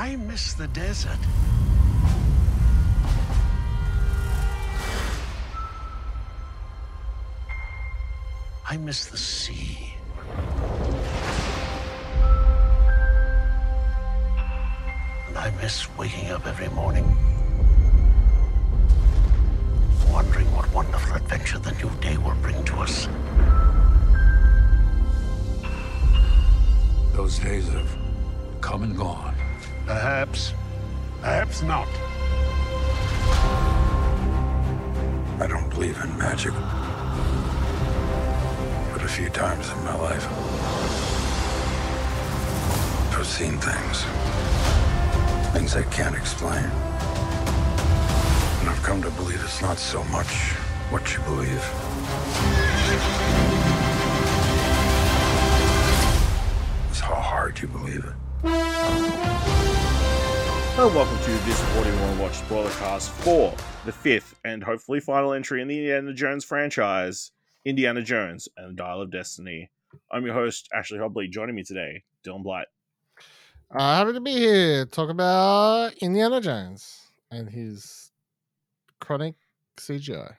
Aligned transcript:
I 0.00 0.16
miss 0.16 0.54
the 0.54 0.66
desert. 0.68 1.18
I 8.66 8.78
miss 8.78 9.04
the 9.04 9.18
sea. 9.18 9.92
And 15.28 15.36
I 15.36 15.52
miss 15.60 15.86
waking 15.98 16.30
up 16.30 16.46
every 16.46 16.70
morning, 16.70 17.04
wondering 20.10 20.50
what 20.56 20.72
wonderful 20.72 21.14
adventure 21.14 21.58
the 21.58 21.72
new 21.72 21.90
day 22.00 22.16
will 22.16 22.36
bring 22.36 22.64
to 22.64 22.76
us. 22.76 23.06
Those 27.12 27.38
days 27.38 27.68
have 27.68 27.94
come 28.62 28.82
and 28.82 28.96
gone. 28.96 29.29
Perhaps, 29.86 30.54
perhaps 31.20 31.62
not. 31.62 31.88
I 35.40 35.46
don't 35.48 35.68
believe 35.70 35.98
in 36.04 36.16
magic. 36.18 36.52
But 38.92 39.02
a 39.02 39.08
few 39.08 39.30
times 39.30 39.70
in 39.70 39.84
my 39.84 39.96
life, 39.96 40.26
I've 43.16 43.26
seen 43.26 43.58
things. 43.58 44.04
Things 45.52 45.76
I 45.76 45.82
can't 45.90 46.14
explain. 46.16 46.64
And 48.60 48.68
I've 48.68 48.82
come 48.82 49.02
to 49.02 49.10
believe 49.10 49.42
it's 49.44 49.60
not 49.60 49.78
so 49.78 50.02
much 50.04 50.54
what 50.90 51.12
you 51.12 51.20
believe. 51.24 51.64
It's 56.90 57.00
how 57.00 57.14
hard 57.14 57.60
you 57.60 57.68
believe 57.68 58.04
it. 58.04 59.19
Hello, 60.82 60.94
welcome 60.94 61.18
to 61.18 61.44
this 61.44 61.60
What 61.60 61.84
Do 61.84 61.92
You 61.92 62.00
Want 62.00 62.16
to 62.16 62.22
Watch 62.22 62.32
spoilercast 62.40 63.10
for 63.10 63.54
the 63.84 63.92
fifth 63.92 64.34
and 64.46 64.64
hopefully 64.64 64.98
final 64.98 65.34
entry 65.34 65.60
in 65.60 65.68
the 65.68 65.76
Indiana 65.76 66.14
Jones 66.14 66.42
franchise, 66.42 67.32
Indiana 67.66 68.00
Jones 68.00 68.48
and 68.56 68.70
the 68.70 68.72
Dial 68.72 69.02
of 69.02 69.10
Destiny. 69.10 69.70
I'm 70.10 70.24
your 70.24 70.32
host, 70.32 70.70
Ashley 70.72 70.96
Hobley. 70.96 71.28
Joining 71.28 71.54
me 71.54 71.64
today, 71.64 72.02
Dylan 72.24 72.42
Blight. 72.42 72.66
Uh, 73.70 73.96
happy 73.96 74.14
to 74.14 74.20
be 74.22 74.32
here. 74.32 74.86
Talk 74.86 75.10
about 75.10 75.92
Indiana 75.98 76.40
Jones 76.40 76.98
and 77.30 77.46
his 77.46 78.10
chronic 79.00 79.34
CGI. 79.76 80.32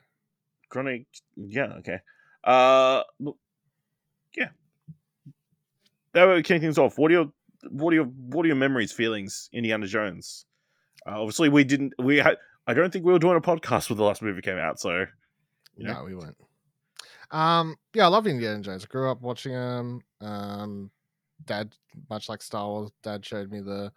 Chronic, 0.69 1.05
yeah, 1.35 1.73
okay. 1.77 1.99
Uh, 2.43 3.03
yeah. 4.35 4.49
That 6.13 6.25
would 6.25 6.43
kick 6.45 6.63
things 6.63 6.79
off. 6.79 6.97
What 6.97 7.11
are 7.11 7.13
your 7.13 7.31
what 7.69 7.91
are 7.91 7.95
your 7.95 8.05
what 8.05 8.43
are 8.45 8.47
your 8.47 8.55
memories, 8.55 8.91
feelings, 8.91 9.49
Indiana 9.53 9.87
Jones? 9.87 10.45
Uh, 11.05 11.19
obviously, 11.19 11.49
we 11.49 11.63
didn't. 11.63 11.93
We 11.99 12.17
had. 12.17 12.37
I 12.67 12.73
don't 12.73 12.91
think 12.91 13.05
we 13.05 13.11
were 13.11 13.19
doing 13.19 13.37
a 13.37 13.41
podcast 13.41 13.89
when 13.89 13.97
the 13.97 14.03
last 14.03 14.21
movie 14.21 14.41
came 14.41 14.57
out. 14.57 14.79
So, 14.79 15.05
you 15.75 15.85
know. 15.85 15.93
No, 15.93 16.03
we 16.03 16.15
weren't. 16.15 16.37
Um, 17.31 17.75
yeah, 17.93 18.05
I 18.05 18.07
love 18.07 18.27
Indiana 18.27 18.61
Jones. 18.61 18.83
I 18.83 18.87
grew 18.87 19.09
up 19.09 19.21
watching 19.21 19.53
him. 19.53 20.01
Um, 20.19 20.91
Dad, 21.45 21.73
much 22.09 22.29
like 22.29 22.41
Star 22.41 22.67
Wars, 22.67 22.91
Dad 23.03 23.25
showed 23.25 23.51
me 23.51 23.61
the 23.61 23.91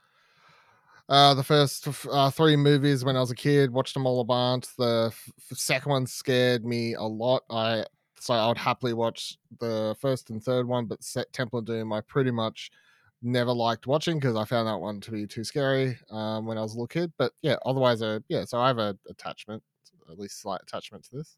uh 1.10 1.34
the 1.34 1.44
first 1.44 1.86
uh, 2.10 2.30
three 2.30 2.56
movies 2.56 3.04
when 3.04 3.16
I 3.16 3.20
was 3.20 3.30
a 3.30 3.34
kid. 3.34 3.70
Watched 3.70 3.94
them 3.94 4.06
all 4.06 4.20
a 4.20 4.24
bunch. 4.24 4.66
The 4.76 5.10
f- 5.12 5.32
second 5.52 5.90
one 5.90 6.06
scared 6.06 6.64
me 6.64 6.94
a 6.94 7.02
lot. 7.02 7.42
I 7.50 7.84
so 8.18 8.32
I 8.32 8.48
would 8.48 8.56
happily 8.56 8.94
watch 8.94 9.36
the 9.60 9.94
first 10.00 10.30
and 10.30 10.42
third 10.42 10.66
one, 10.66 10.86
but 10.86 11.04
set 11.04 11.30
Temple 11.34 11.58
of 11.58 11.66
Doom 11.66 11.92
I 11.92 12.00
pretty 12.00 12.30
much 12.30 12.70
never 13.24 13.52
liked 13.52 13.86
watching 13.86 14.18
because 14.18 14.36
I 14.36 14.44
found 14.44 14.68
that 14.68 14.76
one 14.78 15.00
to 15.00 15.10
be 15.10 15.26
too 15.26 15.44
scary 15.44 15.98
um, 16.10 16.46
when 16.46 16.58
I 16.58 16.62
was 16.62 16.72
a 16.72 16.76
little 16.76 16.86
kid. 16.86 17.12
But 17.18 17.32
yeah, 17.42 17.56
otherwise, 17.64 18.02
uh, 18.02 18.20
yeah. 18.28 18.44
So 18.44 18.58
I 18.58 18.68
have 18.68 18.78
a 18.78 18.96
attachment, 19.08 19.62
at 20.10 20.18
least 20.18 20.40
slight 20.40 20.60
attachment 20.62 21.04
to 21.04 21.16
this 21.16 21.36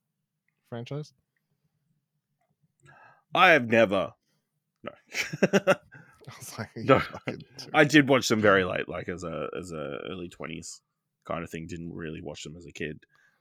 franchise. 0.68 1.12
I 3.34 3.50
have 3.50 3.68
never. 3.68 4.12
No. 4.82 4.92
I 6.28 6.32
was 6.38 6.58
like, 6.58 6.70
No, 6.76 7.00
I 7.74 7.84
did 7.84 8.08
watch 8.08 8.28
them 8.28 8.40
very 8.40 8.64
late, 8.64 8.88
like 8.88 9.08
as 9.08 9.24
a 9.24 9.48
as 9.58 9.72
a 9.72 9.98
early 10.08 10.28
twenties 10.28 10.80
kind 11.24 11.44
of 11.44 11.50
thing. 11.50 11.66
Didn't 11.66 11.92
really 11.94 12.20
watch 12.20 12.42
them 12.42 12.56
as 12.56 12.66
a 12.66 12.72
kid. 12.72 12.98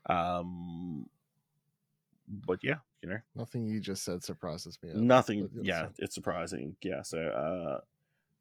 Um, 0.07 1.07
but 2.27 2.59
yeah, 2.63 2.75
you 3.01 3.09
know, 3.09 3.17
Nothing 3.35 3.65
you 3.65 3.79
just 3.79 4.03
said 4.03 4.23
surprises 4.23 4.77
me. 4.83 4.91
nothing. 4.93 5.49
Yeah, 5.61 5.87
it's 5.97 6.13
surprising. 6.15 6.75
Yeah, 6.83 7.01
so 7.01 7.19
uh, 7.19 7.79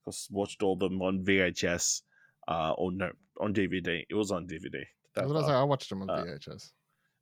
of 0.04 0.12
course, 0.12 0.28
watched 0.30 0.62
all 0.62 0.76
them 0.76 1.00
on 1.00 1.24
VHS. 1.24 2.02
Uh, 2.46 2.72
or 2.76 2.92
no, 2.92 3.10
on 3.40 3.54
DVD. 3.54 4.04
It 4.08 4.14
was 4.14 4.30
on 4.30 4.46
DVD. 4.46 4.82
That's 5.14 5.26
what 5.26 5.36
I, 5.36 5.38
was 5.38 5.46
like, 5.46 5.56
I 5.56 5.62
watched 5.62 5.88
them 5.88 6.02
on 6.02 6.10
uh, 6.10 6.24
VHS. 6.24 6.72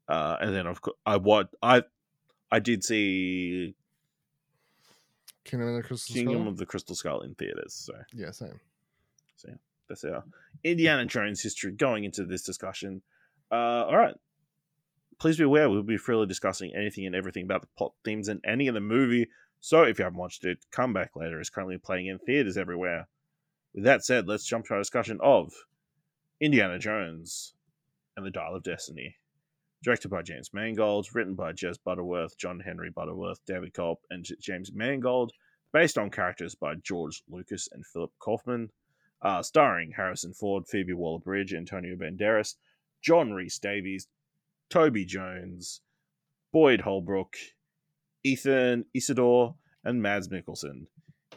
uh, 0.09 0.37
and 0.41 0.53
then 0.53 0.67
of 0.67 0.81
course 0.81 0.97
I 1.07 1.17
what 1.17 1.51
I 1.63 1.83
I 2.51 2.59
did 2.59 2.83
see 2.83 3.77
Kingdom 5.45 5.69
of 5.69 5.77
the 5.77 5.83
Crystal 5.83 6.15
Kingdom 6.15 6.35
Skull. 6.39 6.49
of 6.49 6.57
the 6.57 6.67
Crystal 6.67 6.97
Skull 6.97 7.21
in 7.21 7.35
theaters. 7.37 7.75
So 7.75 7.95
Yeah, 8.13 8.33
same. 8.33 8.59
So 9.37 9.51
yeah, 9.51 9.55
that's 9.89 10.03
our 10.05 10.25
Indiana 10.65 11.07
Jones 11.07 11.41
history 11.41 11.71
going 11.71 12.03
into 12.03 12.25
this 12.25 12.43
discussion. 12.43 13.03
Uh, 13.51 13.85
all 13.87 13.97
right. 13.97 14.15
Please 15.21 15.37
be 15.37 15.45
aware 15.45 15.71
we'll 15.71 15.85
be 15.85 15.97
freely 15.99 16.27
discussing 16.27 16.75
anything 16.75 17.07
and 17.07 17.15
everything 17.15 17.45
about 17.45 17.61
the 17.61 17.69
plot 17.77 17.93
themes 18.05 18.29
in 18.29 18.41
any 18.45 18.67
of 18.67 18.75
the 18.75 18.81
movie. 18.81 19.29
So 19.65 19.85
if 19.85 20.01
you 20.01 20.05
haven't 20.05 20.19
watched 20.19 20.45
it, 20.45 20.59
come 20.73 20.93
back 20.93 21.15
later. 21.15 21.39
It's 21.39 21.49
currently 21.49 21.79
playing 21.79 22.09
in 22.09 22.19
theaters 22.19 22.59
everywhere. 22.59 23.07
With 23.73 23.85
that 23.85 24.05
said, 24.05 24.27
let's 24.27 24.45
jump 24.45 24.67
to 24.67 24.75
our 24.75 24.81
discussion 24.81 25.21
of 25.23 25.53
Indiana 26.41 26.81
Jones 26.81 27.55
and 28.17 28.27
the 28.27 28.33
Dial 28.33 28.57
of 28.57 28.65
Destiny. 28.65 29.15
Directed 29.85 30.09
by 30.09 30.23
James 30.23 30.51
Mangold, 30.53 31.07
written 31.15 31.37
by 31.37 31.53
Jez 31.53 31.79
Butterworth, 31.85 32.37
John 32.37 32.59
Henry 32.59 32.91
Butterworth, 32.91 33.39
David 33.47 33.73
Koepp, 33.73 33.99
and 34.11 34.27
James 34.41 34.73
Mangold, 34.75 35.33
based 35.73 35.97
on 35.97 36.11
characters 36.11 36.57
by 36.57 36.75
George 36.75 37.23
Lucas 37.31 37.69
and 37.71 37.87
Philip 37.87 38.11
Kaufman, 38.19 38.69
uh, 39.23 39.45
starring 39.45 39.93
Harrison 39.93 40.35
Ford, 40.35 40.67
Phoebe 40.67 40.93
Waller 40.93 41.21
Bridge, 41.21 41.55
Antonio 41.55 41.95
Banderas, 41.95 42.57
John 43.01 43.33
Rhys-Davies, 43.33 44.09
Toby 44.71 45.05
Jones, 45.05 45.83
Boyd 46.53 46.81
Holbrook, 46.81 47.37
Ethann 48.25 48.85
Isidore, 48.95 49.55
and 49.85 50.01
Mads 50.01 50.29
Mikkelsen. 50.29 50.87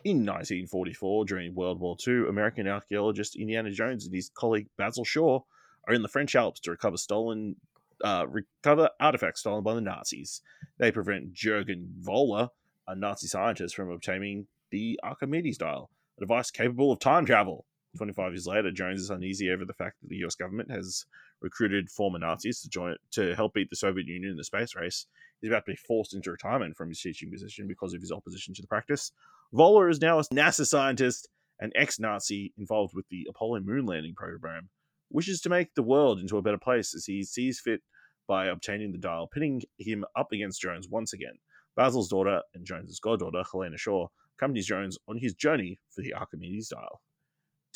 In 0.03 0.17
1944, 0.23 1.25
during 1.25 1.55
World 1.55 1.79
War 1.79 1.97
II, 2.05 2.27
American 2.27 2.67
archaeologist 2.67 3.35
Indiana 3.35 3.71
Jones 3.71 4.05
and 4.05 4.13
his 4.13 4.29
colleague 4.29 4.67
Basil 4.77 5.03
Shaw 5.03 5.39
are 5.87 5.93
in 5.93 6.03
the 6.03 6.07
French 6.07 6.35
Alps 6.35 6.59
to 6.61 6.71
recover 6.71 6.97
stolen, 6.97 7.55
uh, 8.03 8.27
recover 8.29 8.89
artifacts 8.99 9.39
stolen 9.39 9.63
by 9.63 9.73
the 9.73 9.81
Nazis. 9.81 10.41
They 10.77 10.91
prevent 10.91 11.33
Jürgen 11.33 11.87
Voller, 12.01 12.49
a 12.87 12.95
Nazi 12.95 13.27
scientist, 13.27 13.75
from 13.75 13.89
obtaining 13.89 14.45
the 14.69 14.99
Archimedes 15.03 15.57
dial, 15.57 15.89
a 16.17 16.21
device 16.21 16.51
capable 16.51 16.91
of 16.91 16.99
time 16.99 17.25
travel. 17.25 17.65
25 17.97 18.33
years 18.33 18.45
later, 18.45 18.71
Jones 18.71 19.01
is 19.01 19.09
uneasy 19.09 19.49
over 19.49 19.65
the 19.65 19.73
fact 19.73 20.01
that 20.01 20.09
the 20.09 20.17
US 20.17 20.35
government 20.35 20.69
has 20.69 21.05
recruited 21.41 21.89
former 21.89 22.19
Nazis 22.19 22.61
to 22.61 22.69
join 22.69 22.95
to 23.11 23.35
help 23.35 23.53
beat 23.53 23.69
the 23.69 23.75
Soviet 23.75 24.07
Union 24.07 24.31
in 24.31 24.37
the 24.37 24.43
space 24.43 24.75
race. 24.75 25.07
He's 25.41 25.51
about 25.51 25.65
to 25.65 25.71
be 25.73 25.75
forced 25.75 26.13
into 26.13 26.31
retirement 26.31 26.75
from 26.75 26.89
his 26.89 27.01
teaching 27.01 27.31
position 27.31 27.67
because 27.67 27.93
of 27.93 28.01
his 28.01 28.11
opposition 28.11 28.53
to 28.55 28.61
the 28.61 28.67
practice. 28.67 29.11
Voller 29.53 29.89
is 29.89 30.01
now 30.01 30.19
a 30.19 30.23
NASA 30.23 30.65
scientist 30.65 31.29
and 31.59 31.71
ex-Nazi 31.75 32.53
involved 32.57 32.93
with 32.95 33.07
the 33.09 33.27
Apollo 33.29 33.61
moon 33.61 33.85
landing 33.85 34.15
program. 34.15 34.69
Wishes 35.11 35.41
to 35.41 35.49
make 35.49 35.73
the 35.75 35.83
world 35.83 36.19
into 36.19 36.37
a 36.37 36.41
better 36.41 36.57
place 36.57 36.95
as 36.95 37.05
he 37.05 37.23
sees 37.23 37.59
fit 37.59 37.81
by 38.27 38.47
obtaining 38.47 38.91
the 38.91 38.97
dial, 38.97 39.27
pitting 39.27 39.61
him 39.77 40.03
up 40.15 40.31
against 40.31 40.61
Jones 40.61 40.89
once 40.89 41.13
again. 41.13 41.37
Basil's 41.75 42.09
daughter 42.09 42.41
and 42.53 42.65
Jones's 42.65 42.99
goddaughter, 42.99 43.43
Helena 43.51 43.77
Shaw, 43.77 44.07
accompanies 44.37 44.65
Jones 44.65 44.97
on 45.07 45.17
his 45.17 45.33
journey 45.33 45.79
for 45.91 46.01
the 46.01 46.13
Archimedes 46.13 46.69
dial. 46.69 47.01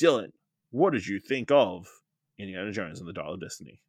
Dylan, 0.00 0.32
what 0.70 0.92
did 0.92 1.06
you 1.06 1.20
think 1.20 1.50
of 1.50 1.86
Indiana 2.38 2.72
Jones 2.72 3.00
and 3.00 3.08
the 3.08 3.12
Dial 3.12 3.34
of 3.34 3.40
Destiny? 3.40 3.80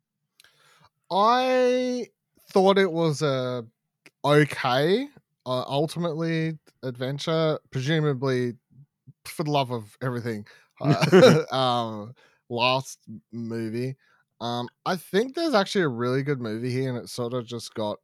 I 1.09 2.07
thought 2.51 2.77
it 2.77 2.91
was 2.91 3.21
a 3.21 3.65
okay, 4.25 5.07
uh, 5.45 5.63
ultimately 5.67 6.59
adventure. 6.83 7.59
Presumably, 7.71 8.53
for 9.25 9.43
the 9.43 9.51
love 9.51 9.71
of 9.71 9.97
everything, 10.01 10.45
uh, 10.81 11.45
um, 11.55 12.15
last 12.49 12.99
movie. 13.31 13.95
Um, 14.41 14.69
I 14.85 14.95
think 14.95 15.35
there's 15.35 15.53
actually 15.53 15.83
a 15.83 15.89
really 15.89 16.23
good 16.23 16.41
movie 16.41 16.71
here, 16.71 16.89
and 16.89 16.97
it 16.97 17.09
sort 17.09 17.33
of 17.33 17.45
just 17.45 17.73
got 17.75 17.99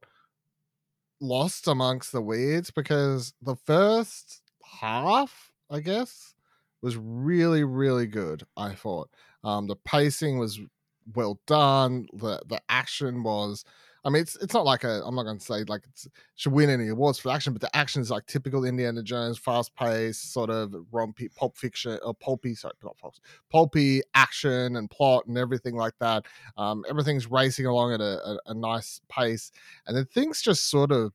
lost 1.20 1.66
amongst 1.66 2.12
the 2.12 2.22
weeds 2.22 2.70
because 2.70 3.34
the 3.42 3.56
first 3.56 4.42
half, 4.80 5.52
I 5.70 5.80
guess, 5.80 6.34
was 6.82 6.96
really, 6.96 7.64
really 7.64 8.06
good. 8.06 8.44
I 8.56 8.74
thought 8.74 9.10
um, 9.44 9.66
the 9.66 9.76
pacing 9.76 10.38
was 10.38 10.60
well 11.14 11.40
done. 11.46 12.06
The 12.12 12.40
the 12.48 12.60
action 12.68 13.22
was 13.22 13.64
I 14.04 14.10
mean, 14.10 14.22
it's 14.22 14.36
it's 14.36 14.54
not 14.54 14.64
like 14.64 14.84
a. 14.84 15.02
I'm 15.04 15.14
not 15.14 15.24
going 15.24 15.38
to 15.38 15.44
say 15.44 15.64
like 15.64 15.82
it 15.84 16.06
should 16.36 16.52
win 16.52 16.70
any 16.70 16.88
awards 16.88 17.18
for 17.18 17.30
action, 17.30 17.52
but 17.52 17.60
the 17.60 17.74
action 17.76 18.00
is 18.00 18.10
like 18.10 18.26
typical 18.26 18.64
Indiana 18.64 19.02
Jones, 19.02 19.38
fast 19.38 19.74
paced, 19.74 20.32
sort 20.32 20.50
of 20.50 20.70
rompy, 20.92 21.34
pulp 21.34 21.56
fiction 21.56 21.98
or 22.04 22.14
pulpy, 22.14 22.54
sorry, 22.54 22.74
not 22.82 22.96
pulp, 22.98 23.14
pulpy 23.50 24.02
action 24.14 24.76
and 24.76 24.90
plot 24.90 25.26
and 25.26 25.36
everything 25.36 25.74
like 25.74 25.94
that. 26.00 26.26
Um, 26.56 26.84
everything's 26.88 27.30
racing 27.30 27.66
along 27.66 27.94
at 27.94 28.00
a, 28.00 28.24
a, 28.24 28.38
a 28.46 28.54
nice 28.54 29.00
pace, 29.08 29.50
and 29.86 29.96
then 29.96 30.04
things 30.06 30.42
just 30.42 30.70
sort 30.70 30.92
of 30.92 31.12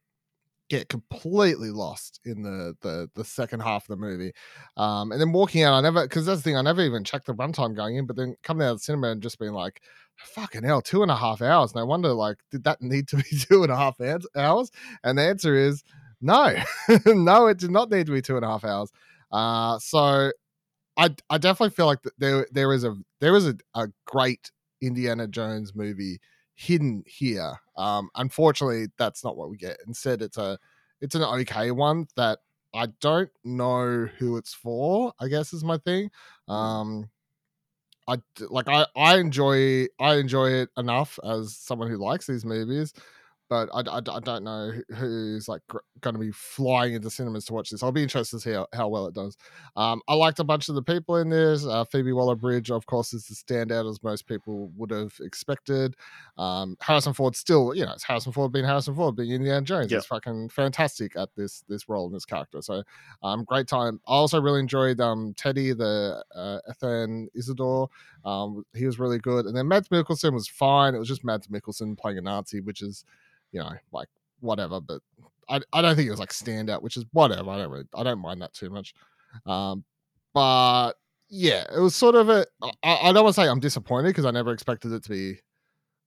get 0.69 0.89
completely 0.89 1.69
lost 1.69 2.19
in 2.25 2.41
the 2.41 2.75
the 2.81 3.09
the 3.15 3.23
second 3.23 3.59
half 3.59 3.83
of 3.83 3.89
the 3.89 3.95
movie. 3.95 4.31
Um, 4.77 5.11
and 5.11 5.19
then 5.21 5.31
walking 5.31 5.63
out, 5.63 5.73
I 5.73 5.81
never 5.81 6.03
because 6.03 6.25
that's 6.25 6.41
the 6.41 6.43
thing, 6.43 6.57
I 6.57 6.61
never 6.61 6.81
even 6.81 7.03
checked 7.03 7.27
the 7.27 7.33
runtime 7.35 7.75
going 7.75 7.97
in, 7.97 8.05
but 8.05 8.15
then 8.15 8.35
coming 8.43 8.65
out 8.65 8.71
of 8.71 8.77
the 8.77 8.83
cinema 8.83 9.11
and 9.11 9.21
just 9.21 9.39
being 9.39 9.53
like, 9.53 9.81
fucking 10.17 10.63
hell, 10.63 10.81
two 10.81 11.01
and 11.01 11.11
a 11.11 11.15
half 11.15 11.41
hours. 11.41 11.75
No 11.75 11.85
wonder, 11.85 12.13
like, 12.13 12.37
did 12.51 12.63
that 12.65 12.81
need 12.81 13.07
to 13.09 13.17
be 13.17 13.23
two 13.49 13.63
and 13.63 13.71
a 13.71 13.77
half 13.77 13.99
hours? 14.35 14.71
And 15.03 15.17
the 15.17 15.23
answer 15.23 15.55
is 15.55 15.83
no, 16.21 16.55
no, 17.05 17.47
it 17.47 17.57
did 17.57 17.71
not 17.71 17.91
need 17.91 18.05
to 18.07 18.13
be 18.13 18.21
two 18.21 18.35
and 18.37 18.45
a 18.45 18.47
half 18.47 18.63
hours. 18.63 18.91
Uh, 19.31 19.77
so 19.79 20.31
I 20.97 21.09
I 21.29 21.37
definitely 21.37 21.75
feel 21.75 21.87
like 21.87 21.99
there 22.17 22.47
there 22.51 22.73
is 22.73 22.83
a 22.83 22.95
there 23.19 23.35
is 23.35 23.47
a, 23.47 23.57
a 23.75 23.87
great 24.05 24.51
Indiana 24.81 25.27
Jones 25.27 25.75
movie 25.75 26.19
hidden 26.55 27.03
here. 27.07 27.53
Um, 27.77 28.09
unfortunately, 28.15 28.87
that's 28.97 29.23
not 29.23 29.37
what 29.37 29.49
we 29.49 29.57
get. 29.57 29.77
Instead, 29.87 30.21
it's 30.21 30.37
a 30.37 30.57
it's 31.01 31.15
an 31.15 31.23
okay 31.23 31.71
one 31.71 32.07
that 32.15 32.39
I 32.73 32.87
don't 33.01 33.29
know 33.43 34.07
who 34.17 34.37
it's 34.37 34.53
for. 34.53 35.13
I 35.19 35.27
guess 35.27 35.53
is 35.53 35.63
my 35.63 35.77
thing. 35.77 36.09
Um, 36.47 37.09
I 38.07 38.17
like 38.49 38.67
I 38.67 38.85
I 38.95 39.17
enjoy 39.19 39.87
I 39.99 40.15
enjoy 40.15 40.49
it 40.51 40.69
enough 40.77 41.19
as 41.23 41.55
someone 41.55 41.89
who 41.89 41.97
likes 41.97 42.27
these 42.27 42.45
movies 42.45 42.93
but 43.53 43.69
I, 43.71 43.81
I, 43.81 44.17
I 44.17 44.19
don't 44.19 44.43
know 44.43 44.71
who's 44.95 45.47
like 45.47 45.61
going 46.01 46.15
to 46.15 46.19
be 46.19 46.31
flying 46.31 46.95
into 46.95 47.11
cinemas 47.11 47.45
to 47.45 47.53
watch 47.53 47.69
this. 47.69 47.83
I'll 47.83 47.91
be 47.91 48.01
interested 48.01 48.37
to 48.37 48.41
see 48.41 48.51
how, 48.51 48.67
how 48.73 48.87
well 48.87 49.05
it 49.05 49.13
does. 49.13 49.37
Um, 49.75 50.01
I 50.07 50.15
liked 50.15 50.39
a 50.39 50.43
bunch 50.43 50.69
of 50.69 50.75
the 50.75 50.81
people 50.81 51.17
in 51.17 51.29
this. 51.29 51.63
Uh, 51.63 51.85
Phoebe 51.85 52.13
Waller-Bridge, 52.13 52.71
of 52.71 52.87
course, 52.87 53.13
is 53.13 53.27
the 53.27 53.35
standout 53.35 53.87
as 53.87 54.01
most 54.01 54.25
people 54.25 54.71
would 54.75 54.89
have 54.89 55.13
expected. 55.21 55.95
Um, 56.39 56.77
Harrison 56.81 57.13
Ford 57.13 57.35
still, 57.35 57.75
you 57.75 57.85
know, 57.85 57.91
it's 57.91 58.03
Harrison 58.03 58.31
Ford 58.31 58.51
being 58.51 58.65
Harrison 58.65 58.95
Ford 58.95 59.15
being 59.15 59.31
Indiana 59.31 59.61
Jones. 59.61 59.91
Yep. 59.91 59.99
It's 59.99 60.07
fucking 60.07 60.49
fantastic 60.49 61.15
at 61.15 61.29
this 61.35 61.63
this 61.69 61.87
role 61.87 62.07
and 62.07 62.15
this 62.15 62.25
character. 62.25 62.59
So, 62.63 62.81
um, 63.21 63.43
great 63.43 63.67
time. 63.67 63.99
I 64.07 64.13
also 64.13 64.41
really 64.41 64.61
enjoyed 64.61 64.99
um 64.99 65.35
Teddy, 65.37 65.73
the 65.73 66.23
uh, 66.35 66.57
Ethann 66.67 67.27
Isidore. 67.35 67.87
Um, 68.25 68.65
he 68.73 68.87
was 68.87 68.97
really 68.97 69.19
good, 69.19 69.45
and 69.45 69.55
then 69.55 69.67
Mads 69.67 69.89
Mikkelsen 69.89 70.33
was 70.33 70.47
fine. 70.47 70.95
It 70.95 70.99
was 70.99 71.07
just 71.07 71.23
Mads 71.23 71.49
Mikkelsen 71.49 71.95
playing 71.95 72.17
a 72.17 72.21
Nazi, 72.21 72.59
which 72.59 72.81
is 72.81 73.05
you 73.53 73.61
know, 73.61 73.71
like 73.93 74.09
whatever. 74.41 74.81
But 74.81 75.01
I, 75.47 75.61
I 75.71 75.81
don't 75.81 75.95
think 75.95 76.07
it 76.07 76.11
was 76.11 76.19
like 76.19 76.31
standout, 76.31 76.81
which 76.81 76.97
is 76.97 77.05
whatever. 77.13 77.49
I 77.49 77.57
don't 77.57 77.71
really, 77.71 77.85
I 77.95 78.03
don't 78.03 78.19
mind 78.19 78.41
that 78.41 78.53
too 78.53 78.69
much. 78.69 78.93
Um, 79.45 79.85
but 80.33 80.93
yeah, 81.29 81.65
it 81.73 81.79
was 81.79 81.95
sort 81.95 82.15
of 82.15 82.29
a. 82.29 82.45
I, 82.83 82.97
I 83.03 83.13
don't 83.13 83.23
want 83.23 83.35
to 83.35 83.41
say 83.41 83.47
I'm 83.47 83.59
disappointed 83.61 84.09
because 84.09 84.25
I 84.25 84.31
never 84.31 84.51
expected 84.51 84.91
it 84.91 85.03
to 85.03 85.09
be 85.09 85.39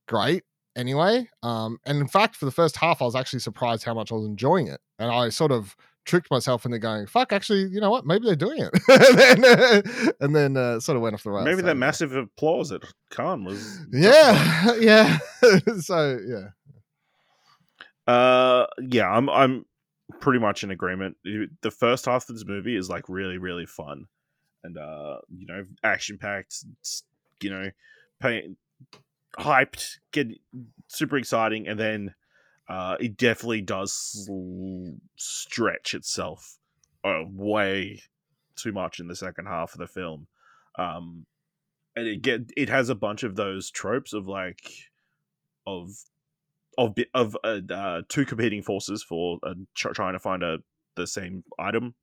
great 0.06 0.44
anyway. 0.76 1.28
Um, 1.42 1.78
and 1.86 1.98
in 1.98 2.08
fact, 2.08 2.36
for 2.36 2.44
the 2.44 2.50
first 2.50 2.76
half, 2.76 3.00
I 3.00 3.06
was 3.06 3.16
actually 3.16 3.40
surprised 3.40 3.84
how 3.84 3.94
much 3.94 4.12
I 4.12 4.16
was 4.16 4.26
enjoying 4.26 4.68
it, 4.68 4.80
and 4.98 5.10
I 5.10 5.30
sort 5.30 5.52
of 5.52 5.76
tricked 6.04 6.30
myself 6.30 6.64
into 6.64 6.78
going, 6.78 7.06
"Fuck, 7.06 7.32
actually, 7.32 7.64
you 7.64 7.80
know 7.80 7.90
what? 7.90 8.06
Maybe 8.06 8.26
they're 8.26 8.36
doing 8.36 8.58
it," 8.58 8.70
and 8.88 9.18
then, 9.18 9.44
uh, 9.44 10.12
and 10.20 10.36
then 10.36 10.56
uh, 10.56 10.80
sort 10.80 10.96
of 10.96 11.02
went 11.02 11.14
off 11.14 11.24
the 11.24 11.30
rails. 11.30 11.44
Maybe 11.44 11.60
so, 11.60 11.66
that 11.66 11.76
massive 11.76 12.14
applause 12.14 12.72
at 12.72 12.82
Cannes 13.10 13.44
was. 13.44 13.80
Yeah, 13.92 14.74
yeah. 14.80 15.18
so 15.80 16.18
yeah, 16.26 16.48
uh, 18.06 18.66
yeah, 18.80 19.08
I'm 19.08 19.28
I'm 19.28 19.64
pretty 20.20 20.38
much 20.38 20.62
in 20.62 20.70
agreement. 20.70 21.16
The 21.24 21.70
first 21.70 22.06
half 22.06 22.28
of 22.28 22.34
this 22.34 22.44
movie 22.46 22.76
is 22.76 22.88
like 22.88 23.08
really 23.08 23.38
really 23.38 23.66
fun, 23.66 24.06
and 24.64 24.76
uh, 24.78 25.18
you 25.36 25.46
know, 25.46 25.64
action 25.82 26.18
packed. 26.18 26.64
You 27.42 27.50
know, 27.50 27.70
pay, 28.20 28.48
hyped, 29.38 29.98
get 30.12 30.28
super 30.88 31.16
exciting, 31.16 31.68
and 31.68 31.78
then 31.78 32.14
uh, 32.68 32.96
it 33.00 33.16
definitely 33.16 33.62
does 33.62 34.28
stretch 35.16 35.94
itself 35.94 36.58
uh, 37.04 37.22
way 37.30 38.02
too 38.56 38.72
much 38.72 39.00
in 39.00 39.06
the 39.06 39.16
second 39.16 39.46
half 39.46 39.72
of 39.72 39.78
the 39.78 39.86
film. 39.86 40.26
Um, 40.78 41.26
and 41.94 42.06
it 42.06 42.22
get 42.22 42.50
it 42.56 42.68
has 42.68 42.88
a 42.88 42.94
bunch 42.94 43.22
of 43.22 43.36
those 43.36 43.70
tropes 43.70 44.12
of 44.12 44.26
like 44.26 44.70
of 45.66 45.90
of 46.78 46.96
of 47.14 47.36
uh, 47.44 47.60
uh, 47.70 48.02
two 48.08 48.24
competing 48.24 48.62
forces 48.62 49.02
for 49.02 49.38
uh, 49.42 49.54
trying 49.74 50.12
to 50.12 50.18
find 50.18 50.42
a 50.42 50.58
the 50.96 51.06
same 51.06 51.44
item. 51.58 51.94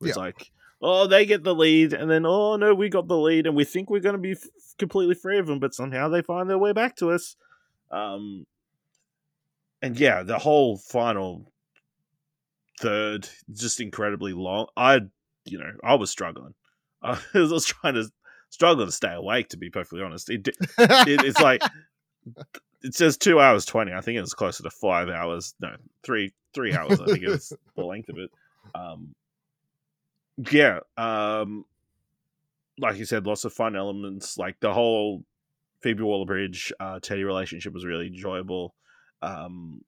It's 0.00 0.16
yeah. 0.16 0.22
like, 0.22 0.50
oh, 0.80 1.06
they 1.06 1.26
get 1.26 1.44
the 1.44 1.54
lead, 1.54 1.92
and 1.92 2.10
then 2.10 2.26
oh 2.26 2.56
no, 2.56 2.74
we 2.74 2.88
got 2.88 3.08
the 3.08 3.18
lead, 3.18 3.46
and 3.46 3.56
we 3.56 3.64
think 3.64 3.90
we're 3.90 4.00
going 4.00 4.14
to 4.14 4.20
be 4.20 4.32
f- 4.32 4.48
completely 4.78 5.14
free 5.14 5.38
of 5.38 5.46
them, 5.46 5.58
but 5.58 5.74
somehow 5.74 6.08
they 6.08 6.22
find 6.22 6.48
their 6.50 6.58
way 6.58 6.72
back 6.72 6.96
to 6.96 7.10
us. 7.10 7.36
Um, 7.90 8.46
and 9.80 9.98
yeah, 9.98 10.22
the 10.22 10.38
whole 10.38 10.76
final 10.76 11.52
third 12.80 13.28
just 13.52 13.80
incredibly 13.80 14.32
long. 14.32 14.66
I, 14.76 15.00
you 15.44 15.58
know, 15.58 15.72
I 15.84 15.94
was 15.94 16.10
struggling. 16.10 16.54
I 17.02 17.18
was 17.34 17.64
trying 17.64 17.94
to 17.94 18.08
struggle 18.50 18.86
to 18.86 18.92
stay 18.92 19.12
awake. 19.12 19.48
To 19.50 19.56
be 19.56 19.70
perfectly 19.70 20.02
honest, 20.02 20.30
it, 20.30 20.48
it 20.48 20.56
it's 20.78 21.40
like 21.40 21.62
it 22.82 22.94
says 22.94 23.16
two 23.16 23.40
hours 23.40 23.64
twenty. 23.64 23.92
I 23.92 24.00
think 24.00 24.16
it 24.16 24.20
was 24.20 24.34
closer 24.34 24.62
to 24.62 24.70
five 24.70 25.08
hours. 25.08 25.54
No, 25.60 25.74
three 26.02 26.32
three 26.54 26.74
hours. 26.74 27.00
I 27.00 27.06
think 27.06 27.22
it 27.22 27.28
was 27.28 27.52
the 27.76 27.84
length 27.84 28.08
of 28.08 28.18
it. 28.18 28.30
Um, 28.74 29.14
yeah, 30.50 30.80
um, 30.96 31.64
like 32.78 32.96
you 32.96 33.04
said, 33.04 33.26
lots 33.26 33.44
of 33.44 33.52
fun 33.52 33.76
elements. 33.76 34.38
Like 34.38 34.58
the 34.60 34.72
whole 34.72 35.24
Phoebe 35.82 36.02
Waller 36.02 36.26
Bridge 36.26 36.72
uh, 36.80 37.00
Teddy 37.00 37.24
relationship 37.24 37.72
was 37.72 37.84
really 37.84 38.06
enjoyable. 38.06 38.74
Um, 39.20 39.82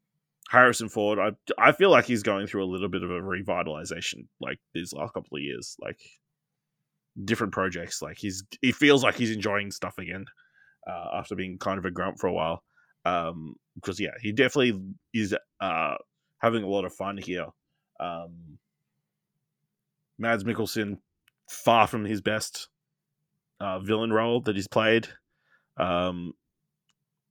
Harrison 0.50 0.88
Ford, 0.88 1.19
I 1.19 1.32
I 1.58 1.73
feel 1.73 1.91
like 1.91 2.05
he's 2.05 2.23
going 2.23 2.46
through 2.46 2.64
a 2.64 2.70
little 2.70 2.88
bit 2.88 3.02
of 3.02 3.11
a 3.11 3.20
revitalization, 3.20 4.26
like 4.41 4.58
these 4.75 4.93
last 4.93 5.14
couple 5.14 5.37
of 5.37 5.43
years, 5.43 5.76
like 5.81 5.99
different 7.23 7.52
projects. 7.52 8.02
Like 8.02 8.19
he's 8.19 8.44
he 8.61 8.73
feels 8.73 9.02
like 9.02 9.17
he's 9.17 9.31
enjoying 9.31 9.70
stuff 9.70 9.99
again 9.99 10.26
uh, 10.87 11.19
after 11.19 11.35
being 11.35 11.58
kind 11.58 11.79
of 11.79 11.85
a 11.85 11.91
grump 11.91 12.19
for 12.19 12.26
a 12.26 12.32
while. 12.32 12.62
Um, 13.04 13.56
because 13.74 14.00
yeah, 14.00 14.12
he 14.20 14.32
definitely 14.32 14.80
is 15.12 15.34
uh 15.60 15.96
having 16.38 16.62
a 16.62 16.68
lot 16.68 16.84
of 16.84 16.94
fun 16.94 17.16
here. 17.16 17.46
Um, 17.98 18.58
Mads 20.18 20.44
Mikkelsen, 20.44 20.98
far 21.48 21.86
from 21.86 22.04
his 22.04 22.20
best 22.20 22.68
uh, 23.60 23.80
villain 23.80 24.12
role 24.12 24.40
that 24.43 24.56
he's 24.56 24.69
played. 24.69 25.08
Um, 25.76 26.34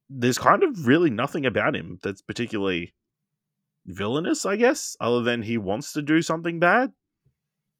there's 0.09 0.37
kind 0.37 0.63
of 0.63 0.87
really 0.87 1.09
nothing 1.09 1.45
about 1.45 1.75
him 1.75 1.99
that's 2.03 2.21
particularly 2.21 2.93
villainous, 3.85 4.45
I 4.45 4.55
guess, 4.55 4.97
other 4.99 5.21
than 5.21 5.41
he 5.43 5.57
wants 5.57 5.93
to 5.93 6.01
do 6.01 6.21
something 6.21 6.59
bad. 6.59 6.91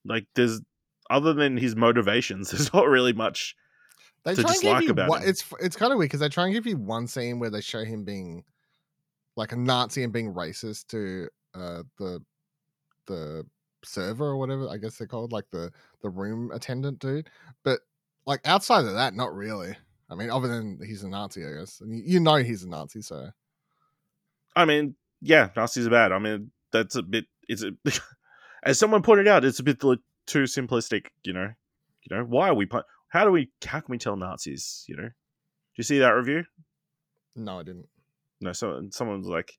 Like 0.06 0.28
there's 0.36 0.62
other 1.10 1.34
than 1.34 1.58
his 1.58 1.76
motivations, 1.76 2.52
there's 2.52 2.74
not 2.74 2.88
really 2.88 3.14
much 3.14 3.56
they 4.24 4.36
to 4.36 4.44
dislike 4.44 4.88
about 4.88 5.10
one, 5.10 5.24
It's 5.24 5.44
it's 5.60 5.76
kind 5.76 5.92
of 5.92 5.98
weird 5.98 6.10
because 6.10 6.20
they 6.20 6.30
try 6.30 6.46
and 6.46 6.54
give 6.54 6.66
you 6.66 6.78
one 6.78 7.08
scene 7.08 7.40
where 7.40 7.50
they 7.50 7.62
show 7.62 7.84
him 7.84 8.04
being 8.04 8.44
like 9.36 9.52
a 9.52 9.56
Nazi 9.56 10.04
and 10.04 10.14
being 10.14 10.34
racist 10.34 10.88
to 10.88 11.28
uh, 11.56 11.84
the 11.98 12.24
the 13.08 13.46
server 13.84 14.26
or 14.26 14.38
whatever 14.38 14.70
I 14.70 14.78
guess 14.78 14.98
they're 14.98 15.08
called, 15.08 15.32
like 15.32 15.50
the 15.52 15.72
the 16.02 16.10
room 16.10 16.52
attendant 16.54 17.00
dude. 17.00 17.30
But 17.64 17.80
like 18.26 18.42
outside 18.46 18.86
of 18.86 18.94
that, 18.94 19.14
not 19.14 19.36
really. 19.36 19.76
I 20.10 20.16
mean, 20.16 20.30
other 20.30 20.48
than 20.48 20.80
he's 20.86 21.04
a 21.04 21.10
Nazi, 21.10 21.46
I 21.46 21.54
guess, 21.60 21.82
and 21.82 21.96
you, 21.96 22.04
you 22.06 22.20
know 22.20 22.36
he's 22.36 22.64
a 22.64 22.70
Nazi, 22.70 23.02
so. 23.02 23.30
I 24.56 24.66
mean, 24.66 24.96
yeah, 25.22 25.50
Nazis 25.56 25.88
are 25.88 25.90
bad. 25.90 26.12
I 26.12 26.20
mean, 26.20 26.52
that's 26.72 26.96
a 26.96 27.02
bit. 27.02 27.26
It's 27.48 27.64
a, 27.64 27.72
as 28.64 28.78
someone 28.78 29.02
pointed 29.02 29.28
out, 29.28 29.44
it's 29.44 29.60
a 29.60 29.64
bit 29.64 29.80
too 29.80 30.44
simplistic. 30.44 31.08
You 31.24 31.34
know, 31.34 31.50
you 32.04 32.16
know, 32.16 32.24
why 32.24 32.50
are 32.50 32.54
we? 32.54 32.68
How 33.14 33.26
do 33.26 33.32
we? 33.32 33.52
How 33.64 33.80
can 33.80 33.92
we 33.92 34.00
tell 34.00 34.16
Nazis? 34.16 34.86
You 34.88 34.96
know, 34.96 35.04
do 35.04 35.12
you 35.78 35.84
see 35.84 36.00
that 36.00 36.10
review? 36.10 36.46
No, 37.36 37.60
I 37.60 37.64
didn't. 37.64 37.88
No, 38.42 38.54
so 38.54 38.88
someone's 38.90 39.28
like, 39.28 39.54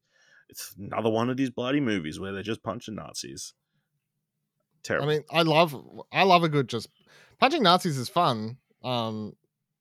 it's 0.49 0.75
another 0.77 1.09
one 1.09 1.31
of 1.31 1.37
these 1.37 1.51
bloody 1.51 1.79
movies 1.79 2.19
where 2.19 2.33
they're 2.33 2.43
just 2.43 2.65
punching 2.65 2.97
Nazis. 2.97 3.55
Terrible. 4.83 5.09
I 5.09 5.13
mean, 5.13 5.25
I 5.31 5.43
love, 5.43 5.75
I 6.13 6.25
love 6.25 6.43
a 6.43 6.49
good 6.49 6.69
just 6.69 6.89
punching 7.39 7.63
Nazis 7.63 7.97
is 7.97 8.09
fun. 8.09 8.57
Um, 8.83 9.35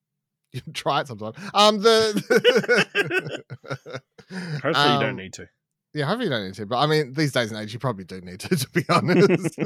you 0.51 0.61
try 0.71 1.01
it 1.01 1.07
sometime. 1.07 1.33
Um, 1.55 1.79
the 1.79 3.43
hopefully 4.29 4.73
um, 4.75 4.93
you 4.93 4.99
don't 4.99 5.09
um, 5.09 5.15
need 5.15 5.33
to. 5.33 5.49
Yeah, 5.95 6.05
hopefully 6.05 6.25
you 6.25 6.31
don't 6.31 6.45
need 6.45 6.53
to. 6.53 6.67
But 6.67 6.77
I 6.77 6.85
mean, 6.85 7.13
these 7.13 7.31
days 7.31 7.51
and 7.51 7.59
age, 7.59 7.73
you 7.73 7.79
probably 7.79 8.05
do 8.05 8.21
need 8.21 8.39
to, 8.41 8.55
to 8.55 8.69
be 8.69 8.85
honest. 8.87 9.59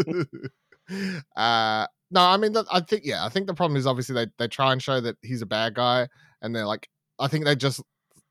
uh, 1.35 1.87
no, 2.11 2.21
I 2.21 2.37
mean, 2.37 2.55
I 2.71 2.79
think 2.81 3.05
yeah, 3.05 3.25
I 3.25 3.29
think 3.29 3.47
the 3.47 3.53
problem 3.53 3.77
is 3.77 3.85
obviously 3.85 4.15
they 4.15 4.27
they 4.37 4.47
try 4.47 4.71
and 4.71 4.81
show 4.81 4.99
that 5.01 5.17
he's 5.21 5.41
a 5.41 5.45
bad 5.45 5.73
guy, 5.73 6.07
and 6.41 6.55
they're 6.55 6.65
like, 6.65 6.89
I 7.19 7.27
think 7.27 7.45
they 7.45 7.55
just 7.55 7.81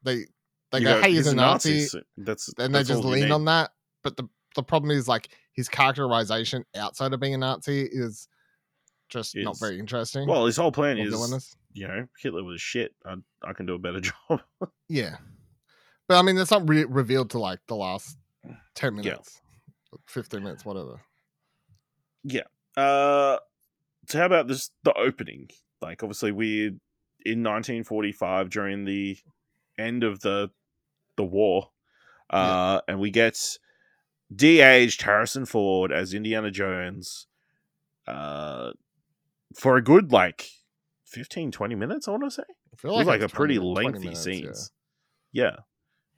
they 0.02 0.26
they 0.72 0.82
go, 0.82 1.00
"Hey, 1.00 1.12
he's, 1.12 1.26
a 1.26 1.34
Nazi," 1.34 1.86
so 1.86 2.00
that's 2.16 2.52
and 2.58 2.74
they 2.74 2.82
just 2.82 3.04
lean 3.04 3.30
on 3.30 3.44
that. 3.46 3.70
But 4.02 4.16
the 4.16 4.24
the 4.54 4.62
problem 4.62 4.90
is 4.90 5.06
like 5.08 5.28
his 5.52 5.68
characterization 5.68 6.64
outside 6.74 7.12
of 7.12 7.20
being 7.20 7.34
a 7.34 7.38
Nazi 7.38 7.82
is 7.82 8.28
just 9.08 9.36
not 9.36 9.58
very 9.60 9.78
interesting. 9.78 10.26
Well, 10.26 10.46
his 10.46 10.56
whole 10.56 10.72
plan 10.72 10.98
is, 10.98 11.10
villainous. 11.10 11.54
you 11.72 11.86
know, 11.86 12.06
Hitler 12.20 12.42
was 12.42 12.60
shit. 12.60 12.94
I, 13.04 13.14
I 13.44 13.52
can 13.52 13.66
do 13.66 13.74
a 13.74 13.78
better 13.78 14.00
job. 14.28 14.40
Yeah, 14.88 15.16
but 16.08 16.18
I 16.18 16.22
mean, 16.22 16.36
that's 16.36 16.50
not 16.50 16.68
re- 16.68 16.84
revealed 16.84 17.30
to 17.30 17.38
like 17.38 17.60
the 17.68 17.76
last 17.76 18.16
ten 18.74 18.96
Yeah. 18.96 19.02
minutes, 19.02 19.40
fifteen 20.06 20.42
minutes, 20.42 20.64
whatever. 20.64 21.00
Yeah. 22.24 22.42
Uh, 22.76 23.38
so 24.08 24.18
how 24.18 24.26
about 24.26 24.48
this? 24.48 24.70
The 24.84 24.94
opening, 24.94 25.48
like 25.80 26.02
obviously 26.02 26.32
we're 26.32 26.68
in 27.24 27.42
1945 27.42 28.50
during 28.50 28.84
the 28.84 29.18
end 29.78 30.04
of 30.04 30.20
the 30.20 30.50
the 31.16 31.24
war, 31.24 31.70
uh, 32.30 32.80
and 32.86 33.00
we 33.00 33.10
get 33.10 33.58
de-aged 34.34 35.02
Harrison 35.02 35.46
Ford 35.46 35.92
as 35.92 36.12
Indiana 36.12 36.50
Jones, 36.50 37.26
uh, 38.06 38.72
for 39.54 39.76
a 39.76 39.82
good 39.82 40.12
like 40.12 40.48
15, 41.06 41.50
20 41.50 41.74
minutes. 41.74 42.08
I 42.08 42.12
want 42.12 42.24
to 42.24 42.30
say 42.30 42.42
I 42.72 42.76
feel 42.76 42.96
was 42.96 43.06
like, 43.06 43.22
a 43.22 43.28
pretty 43.28 43.56
20 43.56 43.72
20 43.72 43.86
lengthy 43.86 44.04
minutes, 44.06 44.26
yeah. 44.26 44.32
scenes. 44.32 44.72
Yeah. 45.32 45.56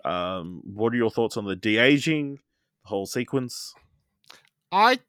Um, 0.04 0.62
what 0.64 0.92
are 0.92 0.96
your 0.96 1.10
thoughts 1.10 1.36
on 1.36 1.44
the 1.44 1.56
de-aging, 1.56 2.38
the 2.82 2.88
whole 2.88 3.06
sequence? 3.06 3.74
I, 4.70 5.00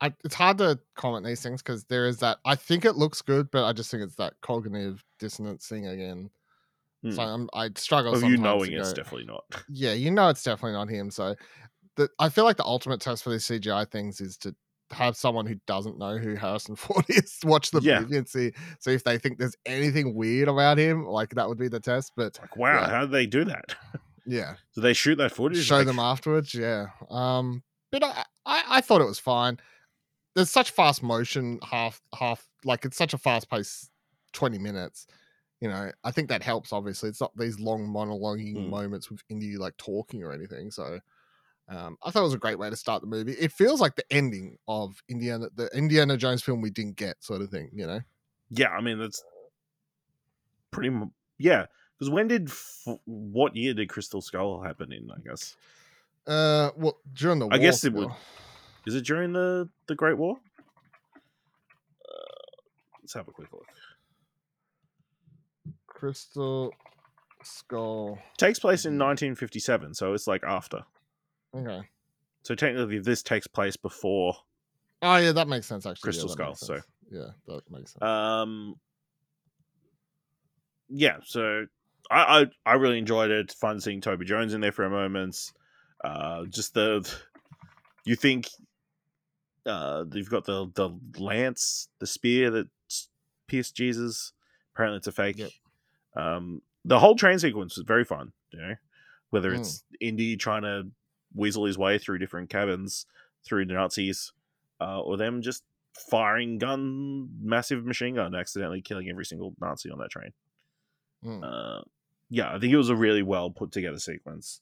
I, 0.00 0.12
it's 0.24 0.34
hard 0.34 0.58
to 0.58 0.78
comment 0.96 1.26
these 1.26 1.42
things 1.42 1.62
because 1.62 1.84
there 1.84 2.06
is 2.06 2.18
that. 2.18 2.38
I 2.44 2.54
think 2.54 2.84
it 2.84 2.96
looks 2.96 3.20
good, 3.22 3.50
but 3.50 3.64
I 3.64 3.72
just 3.72 3.90
think 3.90 4.02
it's 4.02 4.16
that 4.16 4.34
cognitive 4.42 5.04
dissonance 5.18 5.66
thing 5.66 5.86
again. 5.86 6.30
Hmm. 7.02 7.10
So 7.12 7.22
I'm, 7.22 7.48
I 7.52 7.70
struggle. 7.76 8.14
Of 8.14 8.22
you 8.22 8.36
knowing 8.36 8.72
it's 8.72 8.90
go, 8.90 9.02
definitely 9.02 9.26
not. 9.26 9.44
yeah, 9.68 9.92
you 9.92 10.10
know 10.10 10.28
it's 10.28 10.42
definitely 10.42 10.72
not 10.72 10.88
him. 10.88 11.10
So 11.10 11.34
the, 11.96 12.08
I 12.18 12.28
feel 12.28 12.44
like 12.44 12.56
the 12.56 12.64
ultimate 12.64 13.00
test 13.00 13.22
for 13.24 13.30
these 13.30 13.44
CGI 13.46 13.90
things 13.90 14.20
is 14.20 14.36
to 14.38 14.54
have 14.90 15.16
someone 15.16 15.46
who 15.46 15.54
doesn't 15.66 15.98
know 15.98 16.16
who 16.18 16.34
Harrison 16.34 16.74
Ford 16.76 17.04
is 17.08 17.38
watch 17.44 17.70
the 17.70 17.80
Yeah. 17.80 18.00
movie 18.00 18.16
and 18.16 18.28
see. 18.28 18.52
So 18.80 18.90
if 18.90 19.04
they 19.04 19.18
think 19.18 19.38
there's 19.38 19.56
anything 19.66 20.14
weird 20.14 20.48
about 20.48 20.78
him, 20.78 21.04
like 21.06 21.30
that 21.36 21.48
would 21.48 21.58
be 21.58 21.68
the 21.68 21.78
test. 21.80 22.12
But 22.16 22.38
Like, 22.40 22.56
wow, 22.56 22.80
Yeah. 22.80 22.88
how 22.90 23.00
did 23.02 23.12
they 23.12 23.26
do 23.26 23.44
that? 23.44 23.74
yeah, 24.26 24.56
Did 24.74 24.80
they 24.80 24.92
shoot 24.92 25.16
that 25.16 25.32
footage? 25.32 25.64
show 25.64 25.76
Like, 25.76 25.86
them 25.86 25.98
afterwards. 25.98 26.54
Yeah. 26.54 26.88
Um, 27.08 27.62
but 27.92 28.02
I, 28.04 28.24
I, 28.46 28.62
I 28.68 28.80
thought 28.80 29.00
it 29.00 29.06
was 29.06 29.18
fine. 29.18 29.58
There's 30.34 30.50
such 30.50 30.70
fast 30.70 31.02
motion, 31.02 31.58
half, 31.62 32.00
half, 32.14 32.46
like 32.64 32.84
it's 32.84 32.96
such 32.96 33.14
a 33.14 33.18
fast 33.18 33.50
pace, 33.50 33.90
20 34.32 34.58
minutes. 34.58 35.06
You 35.60 35.68
know, 35.68 35.90
I 36.04 36.10
think 36.10 36.28
that 36.28 36.42
helps. 36.42 36.72
Obviously, 36.72 37.08
it's 37.08 37.20
not 37.20 37.36
these 37.36 37.58
long 37.60 37.86
monologuing 37.86 38.56
Mm. 38.56 38.68
moments 38.70 39.10
with 39.10 39.22
Indy 39.28 39.56
like 39.58 39.76
talking 39.76 40.22
or 40.22 40.32
anything. 40.32 40.70
So, 40.70 41.00
um, 41.68 41.96
I 42.02 42.10
thought 42.10 42.20
it 42.20 42.24
was 42.24 42.34
a 42.34 42.38
great 42.38 42.58
way 42.58 42.70
to 42.70 42.76
start 42.76 43.02
the 43.02 43.06
movie. 43.08 43.32
It 43.32 43.52
feels 43.52 43.80
like 43.80 43.94
the 43.96 44.10
ending 44.10 44.56
of 44.68 45.02
Indiana, 45.08 45.48
the 45.54 45.66
Indiana 45.76 46.16
Jones 46.16 46.42
film 46.42 46.60
we 46.62 46.70
didn't 46.70 46.96
get, 46.96 47.22
sort 47.22 47.42
of 47.42 47.50
thing. 47.50 47.70
You 47.74 47.86
know, 47.86 48.00
Yeah, 48.50 48.70
I 48.70 48.80
mean 48.80 48.98
that's 48.98 49.22
pretty. 50.70 50.94
Yeah, 51.38 51.66
because 51.98 52.10
when 52.10 52.28
did 52.28 52.48
f- 52.48 52.86
what 53.04 53.54
year 53.56 53.74
did 53.74 53.88
Crystal 53.88 54.20
Skull 54.20 54.62
happen 54.62 54.92
in? 54.92 55.10
I 55.10 55.18
guess 55.28 55.56
uh, 56.26 56.70
well, 56.76 56.98
during 57.12 57.38
the 57.38 57.46
war. 57.46 57.54
I 57.54 57.58
guess 57.58 57.84
it 57.84 57.92
would- 57.92 58.04
still. 58.10 58.16
Is 58.90 58.96
it 58.96 59.04
during 59.06 59.32
the 59.32 59.68
the 59.86 59.94
Great 59.94 60.18
War? 60.18 60.36
Uh, 62.04 62.40
let's 63.00 63.14
have 63.14 63.28
a 63.28 63.32
quick 63.32 63.52
look. 63.52 63.66
Crystal 65.86 66.72
Skull. 67.44 68.18
Takes 68.36 68.58
place 68.58 68.84
in 68.84 68.94
1957, 68.94 69.94
so 69.94 70.12
it's 70.12 70.26
like 70.26 70.42
after. 70.44 70.82
Okay. 71.54 71.82
So 72.42 72.54
technically, 72.54 72.98
this 72.98 73.22
takes 73.22 73.46
place 73.46 73.76
before. 73.76 74.34
Oh 75.02 75.16
yeah, 75.16 75.32
that 75.32 75.46
makes 75.46 75.66
sense. 75.66 75.86
Actually, 75.86 76.02
Crystal 76.02 76.28
yeah, 76.28 76.32
Skull, 76.32 76.54
so- 76.54 76.80
yeah, 77.10 77.30
that 77.46 77.62
makes 77.70 77.92
sense. 77.92 78.02
Um, 78.02 78.74
yeah, 80.88 81.18
so 81.24 81.66
I, 82.10 82.40
I 82.40 82.72
I 82.72 82.74
really 82.74 82.98
enjoyed 82.98 83.30
it. 83.30 83.52
Fun 83.52 83.80
seeing 83.80 84.00
Toby 84.00 84.24
Jones 84.24 84.52
in 84.52 84.60
there 84.60 84.72
for 84.72 84.84
a 84.84 84.90
moment. 84.90 85.52
Uh, 86.02 86.46
just 86.46 86.74
the 86.74 87.08
you 88.04 88.16
think 88.16 88.46
uh 89.66 90.04
you've 90.12 90.30
got 90.30 90.44
the 90.44 90.70
the 90.74 90.90
lance, 91.18 91.88
the 91.98 92.06
spear 92.06 92.50
that 92.50 92.68
pierced 93.46 93.74
Jesus. 93.74 94.32
Apparently, 94.74 94.98
it's 94.98 95.06
a 95.06 95.12
fake. 95.12 95.38
Yep. 95.38 95.50
Um, 96.16 96.62
the 96.84 96.98
whole 96.98 97.16
train 97.16 97.38
sequence 97.38 97.76
was 97.76 97.84
very 97.86 98.04
fun. 98.04 98.32
You 98.52 98.60
know, 98.60 98.74
whether 99.30 99.50
Mm. 99.52 99.60
it's 99.60 99.84
Indy 100.00 100.36
trying 100.36 100.62
to 100.62 100.90
weasel 101.34 101.64
his 101.66 101.76
way 101.78 101.98
through 101.98 102.18
different 102.18 102.50
cabins 102.50 103.06
through 103.44 103.66
the 103.66 103.74
Nazis, 103.74 104.32
uh, 104.80 105.00
or 105.00 105.16
them 105.16 105.42
just 105.42 105.64
firing 106.10 106.58
gun, 106.58 107.28
massive 107.42 107.84
machine 107.84 108.14
gun, 108.14 108.34
accidentally 108.34 108.80
killing 108.82 109.08
every 109.08 109.24
single 109.24 109.54
Nazi 109.60 109.90
on 109.90 109.98
that 109.98 110.10
train. 110.10 110.32
Mm. 111.24 111.42
Uh, 111.42 111.82
yeah, 112.28 112.48
I 112.54 112.58
think 112.58 112.72
it 112.72 112.76
was 112.76 112.88
a 112.90 112.96
really 112.96 113.22
well 113.22 113.50
put 113.50 113.72
together 113.72 113.98
sequence. 113.98 114.60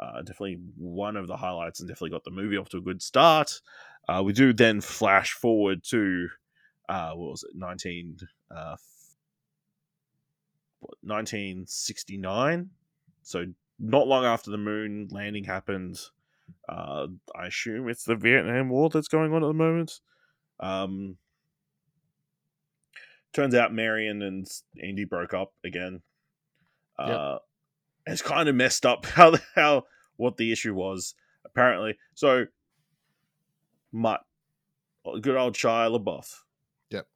Uh, 0.00 0.22
definitely 0.22 0.58
one 0.78 1.14
of 1.16 1.26
the 1.26 1.36
highlights, 1.36 1.80
and 1.80 1.88
definitely 1.88 2.10
got 2.10 2.24
the 2.24 2.30
movie 2.30 2.56
off 2.56 2.70
to 2.70 2.78
a 2.78 2.80
good 2.80 3.02
start. 3.02 3.60
Uh, 4.08 4.22
we 4.24 4.32
do 4.32 4.52
then 4.52 4.80
flash 4.80 5.32
forward 5.32 5.84
to 5.84 6.26
uh, 6.88 7.10
what 7.10 7.32
was 7.32 7.44
it, 7.44 7.50
nineteen, 7.54 8.16
uh, 8.50 8.76
what, 10.78 10.96
nineteen 11.02 11.66
sixty 11.66 12.16
nine. 12.16 12.70
So 13.22 13.44
not 13.78 14.08
long 14.08 14.24
after 14.24 14.50
the 14.50 14.56
moon 14.58 15.08
landing 15.10 15.44
happened. 15.44 15.98
Uh, 16.68 17.06
I 17.38 17.46
assume 17.46 17.88
it's 17.88 18.04
the 18.04 18.16
Vietnam 18.16 18.70
War 18.70 18.88
that's 18.88 19.08
going 19.08 19.32
on 19.34 19.44
at 19.44 19.46
the 19.48 19.52
moment. 19.52 20.00
Um, 20.58 21.16
turns 23.32 23.54
out 23.54 23.74
Marion 23.74 24.22
and 24.22 24.46
Indy 24.82 25.04
broke 25.04 25.34
up 25.34 25.52
again. 25.62 26.00
Uh, 26.98 27.38
It's 28.06 28.22
kind 28.22 28.48
of 28.48 28.54
messed 28.54 28.86
up 28.86 29.06
how 29.14 29.34
how 29.54 29.84
what 30.16 30.36
the 30.36 30.52
issue 30.52 30.74
was 30.74 31.14
apparently. 31.44 31.96
So, 32.14 32.46
Mutt, 33.92 34.20
good 35.20 35.36
old 35.36 35.54
Shia 35.54 35.90
LaBeouf. 35.90 36.40
Yep. 36.90 37.06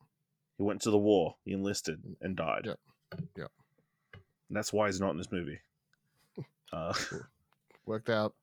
He 0.59 0.63
went 0.63 0.83
to 0.83 0.91
the 0.91 0.99
war. 0.99 1.37
He 1.45 1.53
enlisted 1.53 2.03
and 2.21 2.37
died. 2.37 2.63
Yep. 2.65 2.81
Yep. 3.37 3.51
And 4.49 4.57
that's 4.57 4.73
why 4.73 4.87
he's 4.87 5.01
not 5.01 5.11
in 5.11 5.19
this 5.19 5.33
movie. 5.33 5.61
Uh, 6.73 6.93
Worked 7.87 8.11
out 8.11 8.35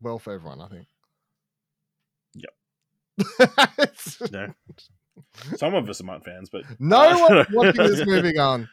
well 0.00 0.20
for 0.20 0.32
everyone, 0.32 0.60
I 0.60 0.68
think. 0.68 0.86
Yep. 2.34 2.54
No. 4.30 4.54
Some 5.56 5.74
of 5.74 5.88
us 5.90 6.00
are 6.00 6.04
Mutt 6.04 6.24
fans, 6.24 6.48
but 6.48 6.62
no 6.78 7.18
one 7.18 7.46
watching 7.50 7.86
this 7.86 8.06
movie 8.06 8.32
going, 8.34 8.68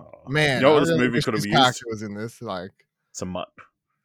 Oh, 0.00 0.30
man. 0.30 0.56
you 0.56 0.62
know 0.62 0.74
what 0.74 0.80
this 0.80 0.96
movie 0.96 1.20
could 1.20 1.34
have 1.34 1.44
used? 1.44 1.56
character 1.56 1.84
was 1.88 2.02
in 2.02 2.14
this. 2.14 2.40
Like, 2.40 2.72
Some 3.12 3.30
Mutt. 3.30 3.48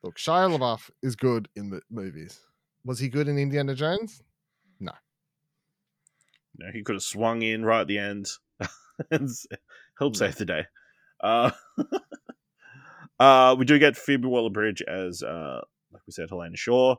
look, 0.04 0.18
Shia 0.18 0.56
LaBeouf 0.58 0.90
is 1.02 1.16
good 1.16 1.48
in 1.56 1.70
the 1.70 1.82
movies. 1.90 2.40
Was 2.84 3.00
he 3.00 3.10
good 3.10 3.28
in 3.28 3.38
Indiana 3.38 3.74
Jones? 3.76 4.22
No. 4.80 4.92
No, 6.58 6.68
he 6.74 6.84
could 6.84 6.96
have 6.96 7.04
swung 7.04 7.42
in 7.42 7.66
right 7.66 7.82
at 7.82 7.88
the 7.88 7.98
end 7.98 8.28
and 9.12 9.30
helped 9.98 10.18
save 10.18 10.36
the 10.36 10.46
day. 10.46 10.66
Uh, 11.22 11.52
uh, 13.20 13.56
we 13.58 13.66
do 13.66 13.80
get 13.80 13.98
Phoebe 13.98 14.28
Waller 14.28 14.50
Bridge 14.50 14.82
as, 14.82 15.24
uh, 15.24 15.62
like 15.92 16.04
we 16.06 16.12
said, 16.12 16.30
Helena 16.30 16.58
Shaw. 16.58 16.96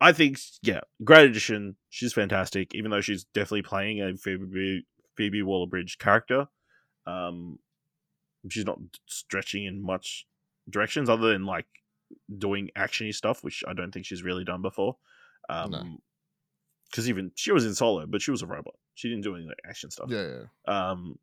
I 0.00 0.12
think, 0.12 0.38
yeah, 0.62 0.80
great 1.02 1.30
addition. 1.30 1.76
She's 1.88 2.12
fantastic, 2.12 2.74
even 2.74 2.90
though 2.90 3.00
she's 3.00 3.24
definitely 3.32 3.62
playing 3.62 4.02
a 4.02 4.16
Phoebe 4.16 4.84
Phoebe 5.16 5.42
Waller 5.42 5.66
Bridge 5.68 5.98
character. 5.98 6.46
Um, 7.06 7.58
she's 8.52 8.66
not 8.66 8.78
stretching 9.06 9.64
in 9.64 9.82
much 9.82 10.26
directions 10.68 11.08
other 11.08 11.32
than 11.32 11.44
like 11.46 11.66
doing 12.38 12.70
actiony 12.76 13.14
stuff, 13.14 13.42
which 13.44 13.62
I 13.66 13.72
don't 13.72 13.92
think 13.92 14.06
she's 14.06 14.22
really 14.22 14.44
done 14.44 14.62
before. 14.62 14.96
Um, 15.48 15.70
No. 15.70 15.98
because 16.90 17.08
even 17.08 17.32
she 17.34 17.52
was 17.52 17.66
in 17.66 17.74
Solo, 17.74 18.06
but 18.06 18.22
she 18.22 18.30
was 18.30 18.42
a 18.42 18.46
robot. 18.46 18.74
She 18.94 19.08
didn't 19.08 19.24
do 19.24 19.34
any 19.36 19.46
like 19.46 19.58
action 19.66 19.90
stuff. 19.90 20.10
Yeah, 20.10 20.28
yeah. 20.66 20.90
Um, 20.90 21.18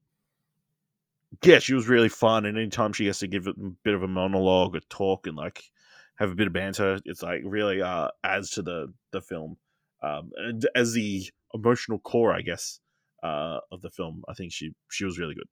yeah, 1.43 1.59
she 1.59 1.73
was 1.73 1.87
really 1.87 2.09
fun, 2.09 2.45
and 2.45 2.57
anytime 2.57 2.91
she 2.93 3.05
gets 3.05 3.19
to 3.19 3.27
give 3.27 3.47
a 3.47 3.53
bit 3.53 3.93
of 3.93 4.03
a 4.03 4.07
monologue, 4.07 4.75
or 4.75 4.81
talk, 4.89 5.27
and 5.27 5.37
like 5.37 5.71
have 6.17 6.29
a 6.31 6.35
bit 6.35 6.47
of 6.47 6.53
banter, 6.53 6.99
it's 7.05 7.23
like 7.23 7.41
really 7.45 7.81
uh 7.81 8.09
adds 8.23 8.49
to 8.51 8.61
the 8.61 8.93
the 9.11 9.21
film. 9.21 9.57
Um, 10.03 10.31
and 10.35 10.67
as 10.75 10.93
the 10.93 11.29
emotional 11.53 11.99
core, 11.99 12.33
I 12.33 12.41
guess, 12.41 12.79
uh, 13.23 13.59
of 13.71 13.81
the 13.81 13.89
film, 13.91 14.23
I 14.27 14.33
think 14.33 14.51
she 14.51 14.73
she 14.89 15.05
was 15.05 15.17
really 15.17 15.35
good. 15.35 15.47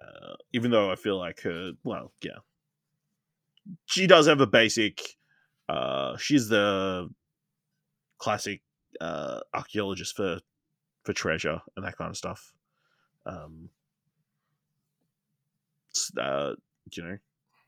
Uh, 0.00 0.34
even 0.52 0.70
though 0.70 0.90
I 0.90 0.96
feel 0.96 1.18
like 1.18 1.40
her, 1.42 1.72
well, 1.84 2.12
yeah, 2.22 2.38
she 3.86 4.06
does 4.06 4.26
have 4.26 4.40
a 4.40 4.46
basic. 4.46 5.00
Uh, 5.68 6.16
she's 6.16 6.48
the 6.48 7.08
classic 8.18 8.62
uh, 9.00 9.40
archaeologist 9.54 10.16
for 10.16 10.40
for 11.04 11.12
treasure 11.12 11.60
and 11.76 11.84
that 11.84 11.96
kind 11.96 12.10
of 12.10 12.16
stuff. 12.16 12.52
Um, 13.26 13.68
uh, 16.18 16.54
you 16.92 17.02
know, 17.02 17.18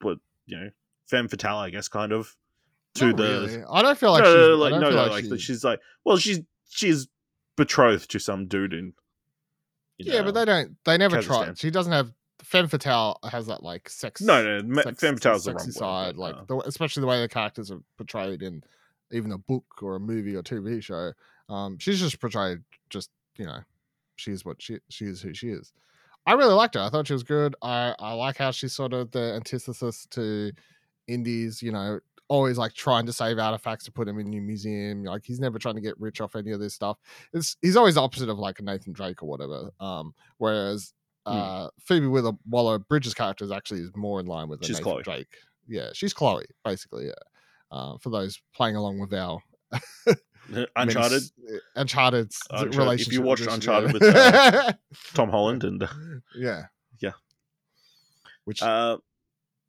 but 0.00 0.18
you 0.46 0.58
know, 0.58 0.70
femme 1.06 1.28
fatale, 1.28 1.58
I 1.58 1.70
guess, 1.70 1.88
kind 1.88 2.12
of 2.12 2.34
to 2.94 3.06
Not 3.08 3.16
the 3.16 3.22
really. 3.24 3.64
I 3.70 3.82
don't 3.82 3.98
feel 3.98 4.12
like 4.12 4.24
no, 4.24 4.30
she's, 4.32 4.48
no, 4.48 4.56
like 4.56 4.72
no, 4.72 4.90
no, 4.90 4.96
like 4.96 5.10
like 5.10 5.24
she- 5.24 5.38
she's 5.38 5.64
like, 5.64 5.80
well, 6.04 6.16
she's 6.16 6.40
she's 6.70 7.08
betrothed 7.56 8.10
to 8.10 8.18
some 8.18 8.46
dude 8.46 8.72
in. 8.72 8.92
in, 9.98 10.06
yeah, 10.06 10.14
uh, 10.20 10.24
but 10.24 10.34
they 10.34 10.44
don't. 10.44 10.76
They 10.84 10.98
never 10.98 11.22
tried. 11.22 11.58
She 11.58 11.70
doesn't 11.70 11.92
have. 11.92 12.12
Femme 12.52 12.68
fatale 12.68 13.18
has 13.30 13.46
that 13.46 13.62
like 13.62 13.88
sex. 13.88 14.20
No, 14.20 14.44
no, 14.44 14.62
me- 14.62 14.82
sex- 14.82 15.00
femme 15.00 15.16
fatale 15.16 15.36
is 15.36 15.44
the 15.44 15.54
wrong 15.54 15.70
side, 15.70 16.06
word, 16.08 16.16
like 16.18 16.34
uh, 16.34 16.44
the, 16.46 16.58
especially 16.66 17.00
the 17.00 17.06
way 17.06 17.18
the 17.18 17.26
characters 17.26 17.70
are 17.70 17.80
portrayed 17.96 18.42
in 18.42 18.62
even 19.10 19.32
a 19.32 19.38
book 19.38 19.64
or 19.80 19.96
a 19.96 20.00
movie 20.00 20.36
or 20.36 20.42
TV 20.42 20.82
show. 20.82 21.12
Um, 21.48 21.78
she's 21.78 21.98
just 21.98 22.20
portrayed 22.20 22.58
just 22.90 23.08
you 23.38 23.46
know, 23.46 23.60
she's 24.16 24.44
what 24.44 24.60
she 24.60 24.80
she 24.90 25.06
is 25.06 25.22
who 25.22 25.32
she 25.32 25.48
is. 25.48 25.72
I 26.26 26.34
really 26.34 26.52
liked 26.52 26.74
her. 26.74 26.82
I 26.82 26.90
thought 26.90 27.06
she 27.06 27.14
was 27.14 27.22
good. 27.22 27.56
I 27.62 27.94
I 27.98 28.12
like 28.12 28.36
how 28.36 28.50
she's 28.50 28.74
sort 28.74 28.92
of 28.92 29.10
the 29.12 29.32
antithesis 29.34 30.06
to 30.10 30.52
Indy's. 31.08 31.62
You 31.62 31.72
know, 31.72 32.00
always 32.28 32.58
like 32.58 32.74
trying 32.74 33.06
to 33.06 33.14
save 33.14 33.38
artifacts 33.38 33.86
to 33.86 33.92
put 33.92 34.04
them 34.06 34.18
in 34.18 34.30
the 34.30 34.40
museum. 34.40 35.04
Like 35.04 35.24
he's 35.24 35.40
never 35.40 35.58
trying 35.58 35.76
to 35.76 35.80
get 35.80 35.98
rich 35.98 36.20
off 36.20 36.36
any 36.36 36.50
of 36.50 36.60
this 36.60 36.74
stuff. 36.74 36.98
It's 37.32 37.56
he's 37.62 37.76
always 37.76 37.96
opposite 37.96 38.28
of 38.28 38.38
like 38.38 38.58
a 38.58 38.62
Nathan 38.62 38.92
Drake 38.92 39.22
or 39.22 39.26
whatever. 39.30 39.70
Um, 39.80 40.14
whereas 40.36 40.92
Hmm. 41.26 41.32
uh, 41.38 41.68
Phoebe 41.80 42.06
Wither 42.08 42.32
Waller 42.48 42.78
Bridges 42.80 43.14
character 43.14 43.44
is 43.44 43.52
actually 43.52 43.80
is 43.80 43.90
more 43.94 44.18
in 44.20 44.26
line 44.26 44.48
with 44.48 44.60
a 44.62 44.64
She's 44.64 44.78
Nathan 44.78 44.84
Chloe. 44.92 45.02
Drake. 45.02 45.36
Yeah, 45.68 45.90
she's 45.94 46.12
Chloe 46.12 46.46
basically. 46.64 47.06
Yeah. 47.06 47.12
Uh, 47.70 47.96
for 47.98 48.10
those 48.10 48.40
playing 48.54 48.76
along 48.76 48.98
with 48.98 49.14
our 49.14 49.38
Uncharted, 50.76 51.22
s- 51.22 51.32
Uncharted 51.76 52.26
s- 52.26 52.40
Uncharted- 52.50 52.72
if 52.74 52.78
relationship. 52.78 53.12
you 53.12 53.22
watched 53.22 53.42
with- 53.46 53.54
Uncharted 53.54 53.92
with, 53.92 54.02
yeah. 54.02 54.72
Tom 55.14 55.30
Holland, 55.30 55.64
and 55.64 55.82
uh, 55.82 55.88
yeah, 56.36 56.64
Yeah. 57.00 57.12
which 58.44 58.62
uh, 58.62 58.98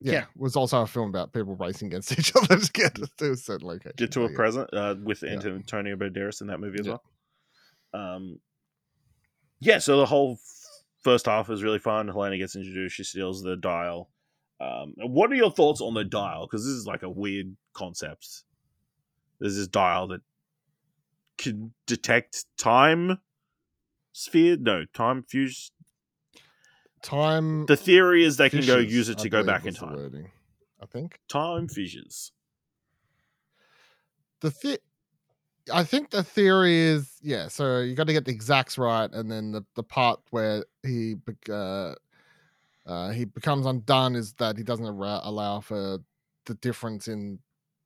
yeah, 0.02 0.12
yeah. 0.12 0.26
was 0.36 0.56
also 0.56 0.82
a 0.82 0.88
film 0.88 1.10
about 1.10 1.32
people 1.32 1.56
racing 1.56 1.88
against 1.90 2.12
each 2.20 2.36
other 2.36 2.58
to 2.60 2.72
get 2.74 2.96
to 3.18 3.32
a 3.32 3.38
certain 3.38 3.68
location. 3.68 3.94
get 3.96 4.12
to 4.14 4.26
a 4.26 4.30
Yeah. 4.30 4.36
present 4.36 4.70
uh, 4.74 4.96
with 5.02 5.22
Yeah. 5.24 5.34
Antonio 5.40 5.96
Banderas 5.96 6.42
in 6.42 6.48
that 6.48 6.60
movie 6.60 6.80
as 6.80 6.88
Yeah. 6.88 6.98
well. 7.94 8.16
Um, 8.16 8.40
yeah, 9.60 9.78
so 9.78 9.98
the 9.98 10.06
whole 10.08 10.40
first 11.04 11.26
half 11.26 11.50
is 11.50 11.64
really 11.64 11.80
fun. 11.80 12.08
Helena 12.08 12.38
gets 12.38 12.56
introduced. 12.56 12.96
She 12.96 13.04
steals 13.04 13.44
the 13.44 13.56
dial. 13.56 14.10
Um, 14.60 14.94
what 14.98 15.32
are 15.32 15.36
your 15.36 15.52
thoughts 15.52 15.82
on 15.82 15.94
the 15.94 16.04
dial? 16.04 16.48
Because 16.48 16.64
this 16.66 16.74
is 16.74 16.86
like 16.88 17.04
a 17.04 17.10
weird 17.10 17.56
concept. 17.74 18.44
There's 19.40 19.58
this 19.58 19.68
dial 19.68 20.08
that 20.08 20.22
can 21.38 21.74
detect 21.86 22.46
time 22.58 23.20
sphere. 24.14 24.56
No, 24.58 24.86
time 24.94 25.24
fuse. 25.24 25.72
Time. 27.02 27.66
The 27.66 27.76
theory 27.76 28.24
is 28.24 28.38
they 28.38 28.50
can 28.50 28.66
go 28.66 28.78
use 28.78 29.10
it 29.10 29.20
I 29.20 29.24
to 29.24 29.30
go 29.30 29.44
back 29.44 29.66
in 29.66 29.74
time. 29.74 29.96
wording, 29.96 30.32
I 30.82 30.86
think 30.86 31.20
Time 31.28 31.68
fissures. 31.68 32.32
the 34.40 34.52
thi- 34.52 34.78
I 35.72 35.84
think 35.84 36.10
the 36.10 36.24
theory 36.24 36.78
is 36.78 37.12
yeah. 37.22 37.48
So 37.48 37.80
you 37.80 37.96
got 37.96 38.08
to 38.08 38.14
get 38.14 38.26
the 38.26 38.32
exacts 38.32 38.78
right, 38.78 39.10
and 39.12 39.32
then 39.32 39.52
the 39.52 39.64
the 39.76 39.84
part 39.84 40.20
where 40.32 40.66
he 40.84 41.16
uh, 41.50 41.94
uh, 42.86 43.10
he 43.12 43.26
becomes 43.26 43.66
undone 43.66 44.16
is 44.16 44.34
that 44.34 44.58
he 44.58 44.64
doesn't 44.64 44.86
allow, 44.86 45.22
allow 45.24 45.60
for 45.62 46.00
the 46.46 46.54
difference 46.56 47.08
in 47.08 47.40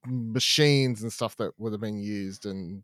machines 0.08 1.04
and 1.04 1.12
stuff 1.14 1.36
that 1.38 1.52
would 1.60 1.72
have 1.72 1.82
been 1.82 2.00
used 2.00 2.46
and 2.46 2.82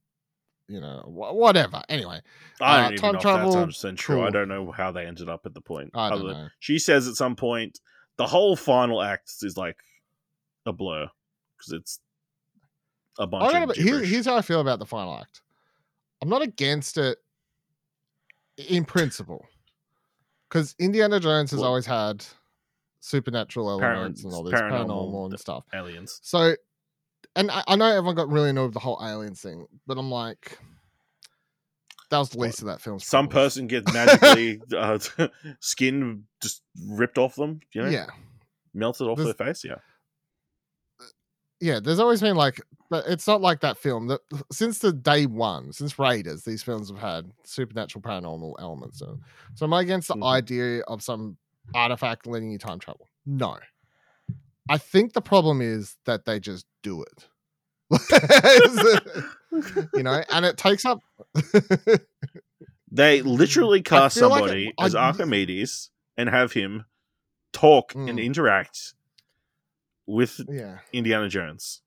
you 0.68 0.80
know 0.80 1.00
wh- 1.06 1.34
whatever. 1.36 1.82
Anyway, 1.90 2.22
I 2.62 2.78
Uh, 2.78 2.82
don't 2.84 2.92
even 2.94 3.02
time 3.02 3.14
know 3.14 3.20
travel, 3.20 3.50
if 3.50 3.66
that's 3.68 3.84
100% 3.84 3.98
true. 3.98 4.24
I 4.24 4.30
don't 4.30 4.48
know 4.48 4.72
how 4.72 4.92
they 4.92 5.06
ended 5.08 5.28
up 5.30 5.46
at 5.46 5.54
the 5.56 5.62
point. 5.62 5.90
I 5.96 6.10
don't 6.10 6.20
Other- 6.22 6.34
know. 6.34 6.48
She 6.60 6.78
says 6.78 7.08
at 7.08 7.16
some 7.16 7.36
point 7.36 7.80
the 8.18 8.28
whole 8.28 8.56
final 8.56 9.02
act 9.02 9.32
is 9.42 9.58
like 9.58 9.78
a 10.68 10.72
blur 10.74 11.10
because 11.58 11.74
it's 11.74 12.00
a 13.20 13.28
bunch 13.28 13.54
I 13.54 13.64
of 13.64 13.76
here- 13.76 14.04
here's 14.04 14.26
how 14.26 14.36
I 14.36 14.42
feel 14.42 14.60
about 14.62 14.80
the 14.80 14.86
final 14.86 15.16
act. 15.18 15.42
I'm 16.22 16.30
not 16.30 16.42
against 16.42 16.98
it 16.98 17.18
in 18.58 18.86
principle, 18.86 19.46
because 20.50 20.76
Indiana 20.80 21.20
Jones 21.20 21.52
has 21.52 21.60
Well- 21.60 21.70
always 21.70 21.86
had 21.86 22.26
supernatural 23.00 23.70
elements 23.70 24.24
and 24.24 24.34
all 24.34 24.44
this 24.44 24.54
paranormal 24.54 24.88
paranormal 24.88 25.30
and 25.32 25.40
stuff. 25.40 25.66
aliens. 25.74 26.20
So, 26.24 26.56
and 27.36 27.52
I, 27.52 27.64
I 27.68 27.76
know 27.76 27.86
everyone 27.88 28.16
got 28.16 28.30
really 28.30 28.52
annoyed 28.52 28.66
with 28.66 28.74
the 28.76 28.80
whole 28.80 29.00
aliens 29.04 29.42
thing, 29.42 29.68
but 29.86 29.98
I'm 29.98 30.10
like, 30.10 30.58
that 32.10 32.20
was 32.20 32.30
the 32.30 32.40
least 32.40 32.60
of 32.60 32.68
that 32.68 32.80
film. 32.80 33.00
Some 33.00 33.28
problems. 33.28 33.56
person 33.56 33.68
gets 33.68 33.92
magically 33.94 34.62
uh, 34.78 35.00
skin 35.60 36.26
just 36.42 36.62
ripped 36.88 37.18
off 37.18 37.36
them, 37.36 37.60
you 37.74 37.82
know, 37.82 37.90
yeah, 37.90 38.06
melted 38.74 39.08
off 39.08 39.18
There's- 39.18 39.36
their 39.36 39.48
face. 39.48 39.64
Yeah, 39.66 39.76
yeah. 41.64 41.80
There's 41.80 42.00
always 42.00 42.22
been 42.22 42.36
like, 42.36 42.60
but 42.90 43.06
it's 43.08 43.26
not 43.26 43.42
like 43.42 43.62
that 43.62 43.78
film. 43.78 44.08
That 44.08 44.20
since 44.52 44.80
the 44.80 44.92
day 44.92 45.26
one, 45.26 45.72
since 45.74 45.98
Raiders, 45.98 46.44
these 46.44 46.62
films 46.62 46.90
have 46.90 47.00
had 47.00 47.32
supernatural, 47.46 48.02
paranormal 48.02 48.54
elements. 48.60 49.00
So, 49.00 49.18
so 49.56 49.66
am 49.66 49.74
I 49.74 49.82
against 49.82 50.10
the 50.10 50.16
Mhm. 50.16 50.28
idea 50.28 50.82
of 50.82 51.02
some 51.02 51.38
artifact 51.74 52.28
letting 52.28 52.52
you 52.52 52.58
time 52.60 52.80
travel? 52.80 53.10
No. 53.26 53.58
I 54.70 54.78
think 54.78 55.14
the 55.14 55.22
problem 55.22 55.62
is 55.62 55.98
that 56.06 56.26
they 56.26 56.40
just 56.40 56.66
do 56.84 57.04
it. 57.04 57.28
you 59.94 60.04
know, 60.04 60.24
and 60.32 60.46
it 60.46 60.58
takes 60.58 60.86
up. 60.86 61.00
they 62.92 63.22
literally 63.22 63.82
cast 63.82 64.20
feel 64.20 64.30
like 64.30 64.40
somebody 64.40 64.74
I- 64.78 64.86
as 64.86 64.96
Archimedes 64.96 65.90
and 66.18 66.30
have 66.30 66.54
him 66.54 66.86
talk 67.52 67.94
and 67.96 68.10
Mm. 68.20 68.24
interact 68.24 68.94
with 70.06 70.40
yeah. 70.50 70.80
Indiana 70.92 71.30
Jones. 71.30 71.82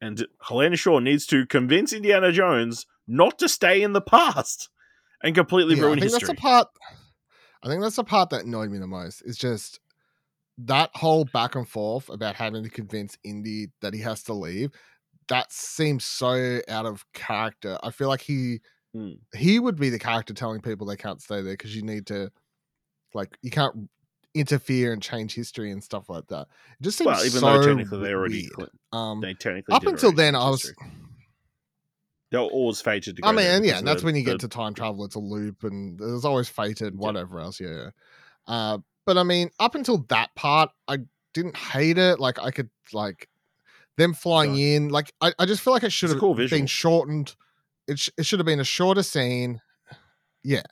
And 0.00 0.26
Helena 0.46 0.76
Shaw 0.76 0.98
needs 0.98 1.26
to 1.26 1.46
convince 1.46 1.92
Indiana 1.92 2.32
Jones 2.32 2.86
not 3.06 3.38
to 3.38 3.48
stay 3.48 3.82
in 3.82 3.92
the 3.92 4.00
past 4.00 4.68
and 5.22 5.34
completely 5.34 5.76
Yeah, 5.76 5.82
I 5.82 5.84
ruin 5.86 6.00
think 6.00 6.12
history. 6.12 6.26
that's 6.26 6.38
the 6.38 6.42
part. 6.42 6.68
I 7.62 7.68
think 7.68 7.82
that's 7.82 7.96
the 7.96 8.04
part 8.04 8.30
that 8.30 8.44
annoyed 8.44 8.70
me 8.70 8.78
the 8.78 8.88
most. 8.88 9.22
Is 9.22 9.38
just 9.38 9.78
that 10.58 10.90
whole 10.94 11.24
back 11.24 11.54
and 11.54 11.68
forth 11.68 12.08
about 12.08 12.34
having 12.34 12.64
to 12.64 12.70
convince 12.70 13.16
Indy 13.22 13.68
that 13.80 13.94
he 13.94 14.00
has 14.00 14.24
to 14.24 14.32
leave. 14.32 14.70
That 15.28 15.52
seems 15.52 16.04
so 16.04 16.60
out 16.68 16.84
of 16.84 17.04
character. 17.12 17.78
I 17.82 17.90
feel 17.90 18.08
like 18.08 18.20
he 18.22 18.60
Hmm. 18.94 19.12
he 19.34 19.58
would 19.58 19.76
be 19.76 19.88
the 19.88 19.98
character 19.98 20.34
telling 20.34 20.60
people 20.60 20.86
they 20.86 20.96
can't 20.96 21.22
stay 21.22 21.40
there 21.40 21.54
because 21.54 21.74
you 21.74 21.80
need 21.82 22.06
to, 22.08 22.30
like, 23.14 23.38
you 23.40 23.50
can't 23.50 23.88
interfere 24.34 24.92
and 24.92 25.02
change 25.02 25.34
history 25.34 25.70
and 25.70 25.82
stuff 25.82 26.08
like 26.08 26.26
that. 26.28 26.42
It 26.80 26.82
just 26.82 26.98
seems 26.98 27.06
well, 27.06 27.20
even 27.24 27.40
so 27.40 27.60
though 27.60 27.66
technically 27.66 27.98
they 28.00 28.12
already, 28.14 28.48
weird. 28.56 28.70
Um, 28.92 29.20
they 29.20 29.34
technically 29.34 29.74
up 29.74 29.84
until 29.86 30.12
then, 30.12 30.34
I 30.34 30.48
was. 30.50 30.62
history. 30.62 30.86
They're 32.30 32.40
always 32.40 32.80
fated 32.80 33.16
to 33.18 33.26
I 33.26 33.32
mean, 33.32 33.62
yeah, 33.64 33.76
and 33.78 33.86
that's 33.86 34.00
the- 34.00 34.06
when 34.06 34.16
you 34.16 34.24
the- 34.24 34.30
get 34.32 34.40
to 34.40 34.48
time 34.48 34.72
travel. 34.74 35.04
It's 35.04 35.16
a 35.16 35.20
loop, 35.20 35.64
and 35.64 35.98
there's 35.98 36.24
always 36.24 36.48
fated, 36.48 36.94
Yeah. 36.94 36.98
whatever 37.00 37.40
else. 37.40 37.60
Yeah. 37.60 37.68
yeah. 37.68 37.90
Uh, 38.46 38.78
but 39.04 39.18
I 39.18 39.22
mean, 39.22 39.50
up 39.60 39.74
until 39.74 39.98
that 40.08 40.34
part, 40.34 40.70
I 40.88 40.98
didn't 41.34 41.56
hate 41.56 41.98
it. 41.98 42.18
Like 42.20 42.38
I 42.38 42.50
could 42.50 42.70
like 42.92 43.28
them 43.98 44.14
flying 44.14 44.56
in. 44.56 44.88
Like 44.88 45.12
I, 45.20 45.32
I 45.38 45.44
just 45.44 45.60
feel 45.60 45.74
like 45.74 45.82
it 45.82 45.92
should 45.92 46.08
have 46.10 46.18
cool 46.20 46.34
been 46.34 46.66
shortened. 46.66 47.34
It 47.86 47.98
sh- 47.98 48.08
it 48.16 48.24
should 48.24 48.38
have 48.38 48.46
been 48.46 48.60
a 48.60 48.64
shorter 48.64 49.02
scene. 49.02 49.60
Yeah, 50.42 50.62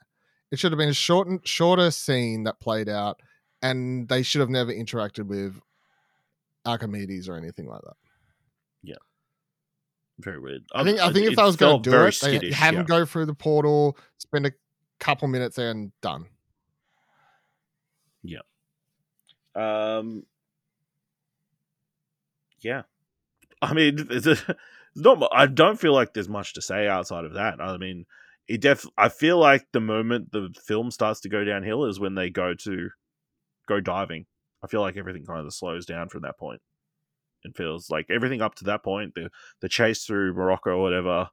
it 0.51 0.59
should 0.59 0.73
have 0.73 0.79
been 0.79 0.89
a 0.89 0.95
shortened, 0.95 1.41
shorter 1.47 1.91
scene 1.91 2.45
that 2.45 2.59
played 2.61 2.89
out, 2.89 3.21
and 3.63 4.09
they 4.09 4.23
should 4.23 4.41
have 4.41 4.51
never 4.51 4.73
interacted 4.73 5.27
with 5.27 5.61
Archimedes 6.65 7.29
or 7.29 7.37
anything 7.37 7.67
like 7.67 7.83
that. 7.83 7.97
Yeah, 8.83 8.97
very 10.19 10.39
weird. 10.39 10.65
I 10.75 10.85
think 10.85 10.99
I 11.01 11.07
Um, 11.07 11.15
think 11.15 11.31
if 11.33 11.39
I 11.39 11.45
was 11.45 11.57
going 11.57 11.83
to 11.83 11.91
do 11.91 11.97
it, 11.97 12.05
they 12.23 12.39
skittish, 12.39 12.55
have 12.55 12.75
yeah. 12.75 12.81
him 12.81 12.87
go 12.87 13.05
through 13.05 13.27
the 13.27 13.35
portal, 13.35 13.97
spend 14.19 14.47
a 14.47 14.53
couple 14.99 15.29
minutes 15.29 15.57
there, 15.57 15.71
and 15.71 15.93
done. 16.01 16.27
Yeah. 18.23 18.41
Um, 19.55 20.25
yeah, 22.61 22.83
I 23.63 23.75
mean, 23.75 24.07
it's 24.11 24.27
a, 24.27 24.33
it's 24.33 24.41
not. 24.97 25.29
I 25.33 25.47
don't 25.47 25.81
feel 25.81 25.93
like 25.95 26.15
there's 26.15 26.29
much 26.29 26.55
to 26.55 26.63
say 26.63 26.87
outside 26.89 27.25
of 27.25 27.35
that. 27.35 27.61
I 27.61 27.77
mean, 27.79 28.07
it 28.49 28.61
def. 28.61 28.87
I 28.97 29.09
feel 29.09 29.39
like 29.39 29.67
the 29.73 29.81
moment 29.81 30.33
the 30.33 30.55
film 30.65 30.91
starts 30.91 31.21
to 31.23 31.29
go 31.29 31.45
downhill 31.45 31.85
is 31.87 31.99
when 31.99 32.15
they 32.15 32.31
go 32.31 32.55
to 32.55 32.91
go 33.71 33.81
diving. 33.81 34.27
I 34.63 34.67
feel 34.67 34.83
like 34.83 34.97
everything 34.97 35.25
kind 35.25 35.47
of 35.47 35.55
slows 35.55 35.87
down 35.87 36.09
from 36.09 36.23
that 36.23 36.39
point. 36.39 36.61
It 37.45 37.57
feels 37.57 37.89
like 37.89 38.07
everything 38.11 38.43
up 38.43 38.55
to 38.57 38.65
that 38.65 38.85
point, 38.85 39.15
the 39.15 39.31
the 39.61 39.69
chase 39.69 40.05
through 40.05 40.35
Morocco 40.35 40.73
or 40.73 40.83
whatever, 40.83 41.31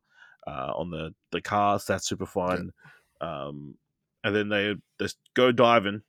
uh, 0.48 0.72
on 0.76 0.92
the 0.92 1.14
the 1.32 1.42
cars, 1.42 1.84
that's 1.86 2.08
super 2.08 2.26
fun. 2.26 2.72
Um, 3.20 3.76
and 4.24 4.36
then 4.36 4.50
they 4.50 4.76
just 5.00 5.18
go 5.34 5.52
diving, 5.52 6.04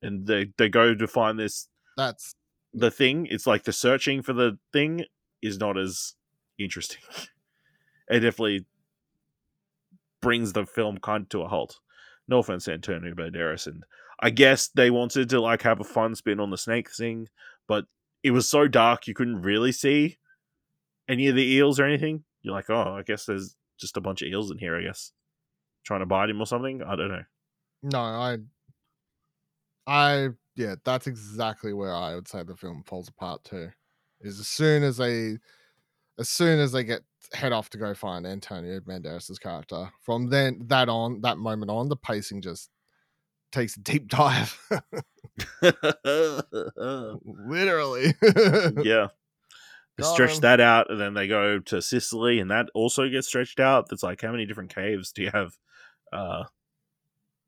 and 0.00 0.26
they 0.26 0.52
they 0.56 0.70
go 0.70 0.94
to 0.94 1.06
find 1.06 1.38
this 1.38 1.68
That's 1.96 2.34
the 2.72 2.90
thing. 2.90 3.26
It's 3.30 3.46
like 3.46 3.64
the 3.64 3.72
searching 3.72 4.22
for 4.22 4.32
the 4.32 4.58
thing 4.72 5.04
is 5.42 5.58
not 5.58 5.76
as 5.78 6.14
interesting. 6.58 7.02
it 8.08 8.20
definitely 8.20 8.64
brings 10.22 10.54
the 10.54 10.64
film 10.64 10.98
kind 10.98 11.24
of 11.24 11.28
to 11.30 11.42
a 11.42 11.48
halt. 11.48 11.80
No 12.26 12.38
offense 12.38 12.64
to 12.64 12.72
Antonio 12.72 13.12
Banderas, 13.12 13.66
and 13.66 13.84
I 14.20 14.30
guess 14.30 14.68
they 14.68 14.90
wanted 14.90 15.28
to 15.30 15.40
like 15.40 15.62
have 15.62 15.80
a 15.80 15.84
fun 15.84 16.14
spin 16.14 16.40
on 16.40 16.50
the 16.50 16.58
snake 16.58 16.90
thing, 16.90 17.28
but 17.66 17.86
it 18.22 18.30
was 18.30 18.48
so 18.48 18.68
dark 18.68 19.06
you 19.06 19.14
couldn't 19.14 19.42
really 19.42 19.72
see 19.72 20.18
any 21.08 21.28
of 21.28 21.36
the 21.36 21.44
eels 21.44 21.78
or 21.78 21.84
anything. 21.84 22.24
You're 22.42 22.54
like, 22.54 22.70
oh, 22.70 22.96
I 22.98 23.02
guess 23.02 23.26
there's 23.26 23.56
just 23.78 23.96
a 23.96 24.00
bunch 24.00 24.22
of 24.22 24.28
eels 24.28 24.50
in 24.50 24.58
here. 24.58 24.76
I 24.76 24.82
guess 24.82 25.12
trying 25.84 26.00
to 26.00 26.06
bite 26.06 26.30
him 26.30 26.40
or 26.40 26.46
something. 26.46 26.82
I 26.82 26.96
don't 26.96 27.08
know. 27.08 27.24
No, 27.82 27.98
I, 27.98 28.38
I, 29.86 30.28
yeah, 30.56 30.76
that's 30.84 31.06
exactly 31.06 31.72
where 31.72 31.94
I 31.94 32.14
would 32.14 32.28
say 32.28 32.42
the 32.42 32.56
film 32.56 32.82
falls 32.86 33.08
apart 33.08 33.44
too. 33.44 33.68
Is 34.20 34.40
as 34.40 34.48
soon 34.48 34.82
as 34.82 34.96
they, 34.96 35.36
as 36.18 36.30
soon 36.30 36.58
as 36.58 36.72
they 36.72 36.84
get 36.84 37.02
head 37.34 37.52
off 37.52 37.68
to 37.70 37.78
go 37.78 37.92
find 37.92 38.26
Antonio 38.26 38.80
Banderas' 38.80 39.38
character, 39.38 39.90
from 40.00 40.30
then 40.30 40.62
that 40.66 40.88
on, 40.88 41.20
that 41.20 41.36
moment 41.36 41.70
on, 41.70 41.88
the 41.88 41.96
pacing 41.96 42.40
just 42.40 42.70
takes 43.54 43.76
a 43.76 43.80
deep 43.80 44.08
dive. 44.08 44.58
Literally. 47.24 48.14
yeah. 48.82 49.08
They 49.96 50.02
stretch 50.02 50.40
that 50.40 50.60
out, 50.60 50.90
and 50.90 51.00
then 51.00 51.14
they 51.14 51.28
go 51.28 51.60
to 51.60 51.80
Sicily, 51.80 52.40
and 52.40 52.50
that 52.50 52.68
also 52.74 53.08
gets 53.08 53.28
stretched 53.28 53.60
out. 53.60 53.88
That's 53.88 54.02
like, 54.02 54.20
how 54.20 54.32
many 54.32 54.44
different 54.44 54.74
caves 54.74 55.12
do 55.12 55.22
you 55.22 55.30
have 55.32 55.56
uh, 56.12 56.44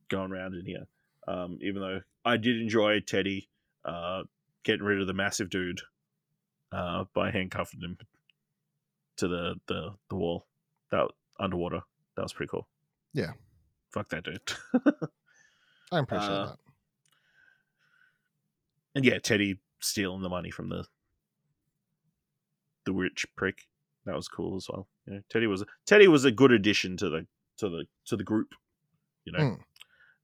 going 0.08 0.30
around 0.30 0.54
in 0.54 0.64
here? 0.64 0.86
Um, 1.26 1.58
even 1.60 1.82
though 1.82 2.02
I 2.24 2.36
did 2.36 2.60
enjoy 2.60 3.00
Teddy 3.00 3.48
uh, 3.84 4.22
getting 4.62 4.84
rid 4.84 5.00
of 5.00 5.08
the 5.08 5.12
massive 5.12 5.50
dude 5.50 5.80
uh, 6.70 7.04
by 7.14 7.32
handcuffing 7.32 7.80
him 7.80 7.98
to 9.16 9.26
the, 9.26 9.54
the, 9.66 9.94
the 10.08 10.14
wall 10.14 10.46
that 10.92 11.08
underwater. 11.40 11.80
That 12.14 12.22
was 12.22 12.32
pretty 12.32 12.50
cool. 12.50 12.68
Yeah. 13.12 13.32
Fuck 13.90 14.08
that 14.10 14.22
dude. 14.22 14.40
I 15.92 15.98
appreciate 16.00 16.28
Uh, 16.30 16.46
that. 16.46 16.58
and 18.94 19.04
yeah, 19.04 19.18
Teddy 19.18 19.58
stealing 19.80 20.22
the 20.22 20.28
money 20.28 20.50
from 20.50 20.68
the 20.68 20.86
the 22.84 22.92
rich 22.92 23.26
prick. 23.36 23.66
That 24.04 24.14
was 24.14 24.28
cool 24.28 24.56
as 24.56 24.68
well. 24.68 24.88
You 25.06 25.14
know, 25.14 25.20
Teddy 25.28 25.46
was 25.46 25.64
Teddy 25.86 26.08
was 26.08 26.24
a 26.24 26.30
good 26.30 26.52
addition 26.52 26.96
to 26.98 27.08
the 27.10 27.26
to 27.58 27.68
the 27.68 27.84
to 28.06 28.16
the 28.16 28.24
group. 28.24 28.48
You 29.24 29.32
know, 29.32 29.56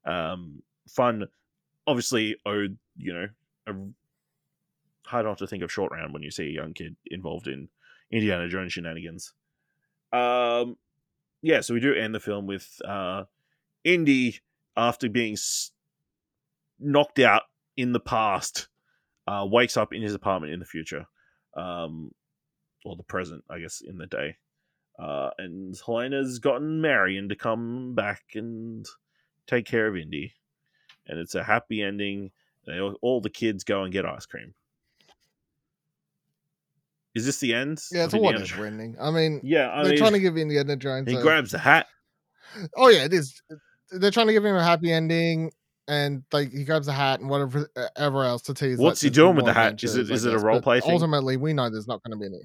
um, 0.04 0.62
fun. 0.88 1.26
Obviously, 1.86 2.36
owed 2.46 2.78
you 2.96 3.12
know 3.12 3.28
a, 3.66 3.74
hard 5.08 5.26
not 5.26 5.38
to 5.38 5.46
think 5.46 5.62
of 5.64 5.72
short 5.72 5.90
round 5.92 6.12
when 6.12 6.22
you 6.22 6.30
see 6.30 6.44
a 6.46 6.50
young 6.52 6.72
kid 6.74 6.94
involved 7.06 7.48
in 7.48 7.68
Indiana 8.10 8.48
Jones 8.48 8.72
shenanigans. 8.72 9.32
Um, 10.12 10.76
yeah, 11.40 11.60
so 11.60 11.74
we 11.74 11.80
do 11.80 11.94
end 11.94 12.14
the 12.14 12.20
film 12.20 12.46
with 12.46 12.80
uh, 12.84 13.24
Indy 13.82 14.38
after 14.76 15.08
being 15.08 15.34
s- 15.34 15.70
knocked 16.78 17.18
out 17.18 17.42
in 17.76 17.92
the 17.92 18.00
past, 18.00 18.68
uh, 19.26 19.46
wakes 19.50 19.76
up 19.76 19.92
in 19.92 20.02
his 20.02 20.14
apartment 20.14 20.52
in 20.52 20.58
the 20.60 20.64
future, 20.66 21.06
um, 21.56 22.10
or 22.84 22.96
the 22.96 23.02
present, 23.04 23.44
I 23.50 23.58
guess, 23.60 23.80
in 23.80 23.98
the 23.98 24.06
day. 24.06 24.36
Uh, 24.98 25.30
and 25.38 25.74
Helena's 25.86 26.38
gotten 26.38 26.80
Marion 26.80 27.28
to 27.30 27.36
come 27.36 27.94
back 27.94 28.22
and 28.34 28.84
take 29.46 29.64
care 29.64 29.86
of 29.88 29.96
Indy, 29.96 30.34
and 31.06 31.18
it's 31.18 31.34
a 31.34 31.42
happy 31.42 31.82
ending. 31.82 32.30
They 32.66 32.78
all, 32.80 33.20
the 33.20 33.30
kids 33.30 33.64
go 33.64 33.82
and 33.84 33.92
get 33.92 34.04
ice 34.06 34.26
cream. 34.26 34.54
Is 37.14 37.26
this 37.26 37.40
the 37.40 37.52
end? 37.54 37.80
Yeah, 37.90 38.04
it's 38.04 38.14
a 38.14 38.18
Jo- 38.18 38.62
ending. 38.62 38.96
I 39.00 39.10
mean, 39.10 39.40
Yeah, 39.44 39.70
I 39.70 39.82
they're 39.82 39.92
mean, 39.92 39.98
trying 39.98 40.12
to 40.12 40.20
give 40.20 40.36
Indiana 40.36 40.76
Jones. 40.76 41.10
he 41.10 41.16
a- 41.16 41.22
grabs 41.22 41.50
the 41.50 41.58
hat. 41.58 41.86
Oh 42.76 42.88
yeah, 42.88 43.04
it 43.04 43.12
is. 43.12 43.42
They're 43.92 44.10
trying 44.10 44.26
to 44.28 44.32
give 44.32 44.44
him 44.44 44.56
a 44.56 44.62
happy 44.64 44.92
ending, 44.92 45.52
and 45.88 46.22
like 46.32 46.50
he 46.52 46.64
grabs 46.64 46.88
a 46.88 46.92
hat 46.92 47.20
and 47.20 47.28
whatever 47.28 47.68
ever 47.96 48.24
else 48.24 48.42
to 48.42 48.54
tease. 48.54 48.78
What's 48.78 49.00
he 49.00 49.10
doing 49.10 49.36
with 49.36 49.44
the 49.44 49.52
hat? 49.52 49.82
Is 49.82 49.96
it- 49.96 50.10
is 50.10 50.24
it 50.24 50.34
a 50.34 50.38
role 50.38 50.60
play 50.62 50.80
thing? 50.80 50.90
Ultimately, 50.92 51.36
we 51.36 51.52
know 51.52 51.68
there's 51.70 51.86
not 51.88 52.02
going 52.02 52.12
to 52.12 52.18
be 52.18 52.26
any. 52.26 52.42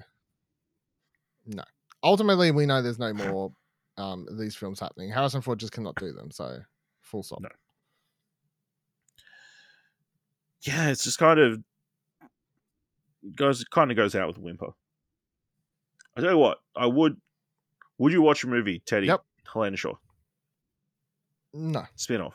No, 1.56 1.64
ultimately, 2.02 2.50
we 2.50 2.66
know 2.66 2.82
there's 2.82 2.98
no 2.98 3.12
more 3.14 3.52
um 3.96 4.26
these 4.38 4.54
films 4.54 4.78
happening. 4.80 5.10
Harrison 5.10 5.40
Ford 5.40 5.58
just 5.58 5.72
cannot 5.72 5.94
do 5.96 6.12
them. 6.12 6.30
So, 6.30 6.58
full 7.00 7.22
stop. 7.22 7.40
No. 7.40 7.48
Yeah, 10.62 10.90
it's 10.90 11.04
just 11.04 11.18
kind 11.18 11.38
of 11.38 11.60
goes 13.34 13.64
kind 13.64 13.90
of 13.90 13.96
goes 13.96 14.14
out 14.14 14.28
with 14.28 14.38
a 14.38 14.40
whimper. 14.40 14.70
I 16.16 16.20
tell 16.20 16.30
you 16.32 16.38
what, 16.38 16.58
I 16.76 16.86
would. 16.86 17.16
Would 17.98 18.12
you 18.12 18.22
watch 18.22 18.44
a 18.44 18.48
movie, 18.48 18.82
Teddy? 18.84 19.06
Yep. 19.06 19.22
Helena 19.52 19.76
Shaw 19.76 19.94
No. 21.52 21.84
spin 21.96 22.20
off. 22.20 22.34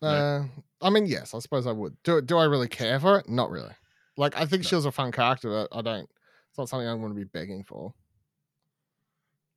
No. 0.00 0.08
Uh, 0.08 0.44
I 0.80 0.90
mean, 0.90 1.06
yes, 1.06 1.34
I 1.34 1.40
suppose 1.40 1.66
I 1.66 1.72
would. 1.72 1.96
Do 2.04 2.20
do 2.20 2.38
I 2.38 2.44
really 2.44 2.68
care 2.68 3.00
for 3.00 3.18
it? 3.18 3.28
Not 3.28 3.50
really. 3.50 3.72
Like, 4.16 4.36
I 4.36 4.46
think 4.46 4.62
No. 4.62 4.68
she 4.68 4.74
was 4.74 4.84
a 4.84 4.92
fun 4.92 5.12
character, 5.12 5.48
but 5.50 5.76
I 5.76 5.82
don't. 5.82 6.08
It's 6.50 6.58
not 6.58 6.68
something 6.68 6.88
I'm 6.88 7.00
going 7.00 7.12
to 7.12 7.18
be 7.18 7.24
begging 7.24 7.64
for. 7.64 7.92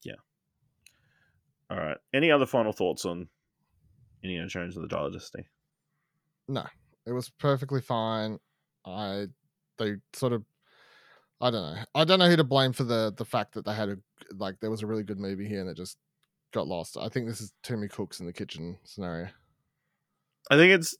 Yeah. 0.04 0.16
All 1.70 1.78
right. 1.78 1.98
Any 2.14 2.32
other 2.32 2.46
final 2.46 2.72
thoughts 2.74 3.06
on 3.06 3.28
Indiana 4.24 4.48
Jones 4.48 4.76
and 4.76 4.84
the 4.84 4.88
Dial 4.90 5.06
of 5.08 5.14
Destiny? 5.14 5.46
No, 6.48 6.66
it 7.06 7.12
was 7.12 7.30
perfectly 7.30 7.82
fine. 7.82 8.40
I 8.86 9.28
they 9.78 9.96
sort 10.14 10.34
of 10.34 10.44
I 11.40 11.50
don't 11.52 11.76
know. 11.76 11.84
I 11.96 12.04
don't 12.04 12.20
know 12.20 12.30
who 12.30 12.36
to 12.36 12.44
blame 12.44 12.74
for 12.74 12.84
the 12.84 13.14
the 13.16 13.26
fact 13.26 13.54
that 13.54 13.66
they 13.66 13.74
had 13.74 13.90
a 13.90 13.98
like 14.36 14.60
there 14.60 14.72
was 14.72 14.82
a 14.82 14.88
really 14.88 15.04
good 15.04 15.20
movie 15.20 15.48
here 15.48 15.62
and 15.62 15.70
it 15.70 15.78
just 15.78 15.98
got 16.52 16.68
lost. 16.68 16.98
I 16.98 17.10
think 17.10 17.28
this 17.28 17.42
is 17.42 17.54
too 17.64 17.76
many 17.76 17.88
cooks 17.88 18.20
in 18.20 18.26
the 18.26 18.34
kitchen 18.34 18.78
scenario. 18.84 19.30
I 20.50 20.56
think 20.56 20.74
it's 20.74 20.96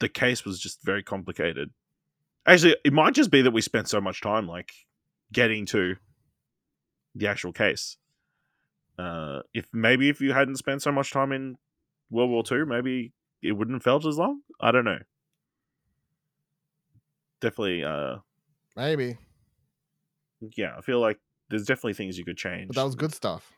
the 0.00 0.08
case 0.08 0.44
was 0.44 0.58
just 0.60 0.84
very 0.84 1.02
complicated. 1.02 1.70
Actually, 2.46 2.76
it 2.84 2.92
might 2.92 3.14
just 3.14 3.30
be 3.30 3.42
that 3.42 3.50
we 3.50 3.60
spent 3.60 3.88
so 3.88 4.00
much 4.00 4.20
time 4.20 4.46
like 4.46 4.70
getting 5.32 5.66
to 5.66 5.96
the 7.14 7.26
actual 7.26 7.52
case. 7.52 7.96
Uh, 8.98 9.40
if 9.54 9.66
maybe 9.72 10.08
if 10.08 10.20
you 10.20 10.32
hadn't 10.32 10.56
spent 10.56 10.82
so 10.82 10.90
much 10.90 11.12
time 11.12 11.32
in 11.32 11.56
World 12.10 12.30
War 12.30 12.42
Two, 12.42 12.66
maybe 12.66 13.12
it 13.42 13.52
wouldn't 13.52 13.76
have 13.76 13.82
felt 13.82 14.06
as 14.06 14.16
long. 14.16 14.40
I 14.60 14.72
don't 14.72 14.84
know. 14.84 14.98
Definitely, 17.40 17.84
uh, 17.84 18.16
Maybe, 18.76 19.16
yeah. 20.56 20.74
I 20.76 20.80
feel 20.80 21.00
like 21.00 21.18
there's 21.50 21.64
definitely 21.64 21.94
things 21.94 22.18
you 22.18 22.24
could 22.24 22.36
change. 22.36 22.68
but 22.68 22.76
that 22.76 22.84
was 22.84 22.96
good 22.96 23.14
stuff. 23.14 23.52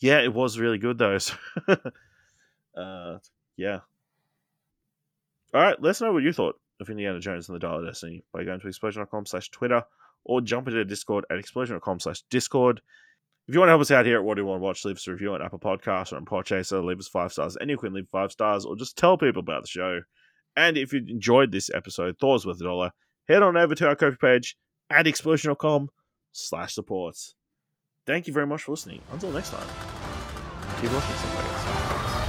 Yeah, 0.00 0.20
it 0.20 0.32
was 0.32 0.58
really 0.58 0.78
good 0.78 0.98
though. 0.98 1.18
So, 2.76 2.82
uh, 2.82 3.18
yeah. 3.56 3.80
All 5.52 5.60
right, 5.60 5.80
let 5.82 5.90
us 5.90 6.00
know 6.00 6.12
what 6.12 6.22
you 6.22 6.32
thought 6.32 6.54
of 6.80 6.90
Indiana 6.90 7.18
Jones 7.18 7.48
and 7.48 7.56
the 7.56 7.58
Dial 7.58 7.80
of 7.80 7.86
Destiny 7.86 8.22
by 8.32 8.44
going 8.44 8.60
to 8.60 8.68
explosion.com 8.68 9.26
slash 9.26 9.50
Twitter 9.50 9.82
or 10.24 10.40
jump 10.40 10.68
into 10.68 10.84
Discord 10.84 11.24
at 11.30 11.38
explosion.com 11.38 12.00
slash 12.00 12.22
Discord. 12.30 12.80
If 13.48 13.54
you 13.54 13.60
want 13.60 13.68
to 13.68 13.72
help 13.72 13.80
us 13.80 13.90
out 13.90 14.04
here 14.04 14.18
at 14.18 14.24
What 14.24 14.34
Do 14.34 14.42
You 14.42 14.46
Want 14.46 14.60
to 14.60 14.64
Watch, 14.64 14.84
leave 14.84 14.96
us 14.96 15.08
a 15.08 15.12
review 15.12 15.32
on 15.32 15.42
Apple 15.42 15.58
Podcasts 15.58 16.12
or 16.12 16.16
on 16.16 16.26
Podchaser, 16.26 16.84
leave 16.84 16.98
us 16.98 17.08
five 17.08 17.32
stars. 17.32 17.56
And 17.56 17.70
you 17.70 17.78
can 17.78 17.94
leave 17.94 18.06
five 18.12 18.30
stars 18.30 18.66
or 18.66 18.76
just 18.76 18.98
tell 18.98 19.16
people 19.16 19.40
about 19.40 19.62
the 19.62 19.68
show. 19.68 20.00
And 20.54 20.76
if 20.76 20.92
you 20.92 21.02
enjoyed 21.08 21.50
this 21.50 21.70
episode, 21.74 22.16
Thor's 22.20 22.44
worth 22.46 22.60
a 22.60 22.64
dollar, 22.64 22.90
head 23.26 23.42
on 23.42 23.56
over 23.56 23.74
to 23.74 23.88
our 23.88 23.96
Ko-fi 23.96 24.16
page 24.20 24.56
at 24.90 25.06
explosion.com 25.06 25.88
slash 26.32 26.74
supports. 26.74 27.34
Thank 28.08 28.26
you 28.26 28.32
very 28.32 28.46
much 28.46 28.62
for 28.62 28.72
listening. 28.72 29.02
Until 29.12 29.30
next 29.32 29.50
time, 29.50 29.68
keep 30.80 30.90
watching 30.90 31.14
somebody 31.16 31.46
else. 31.46 32.27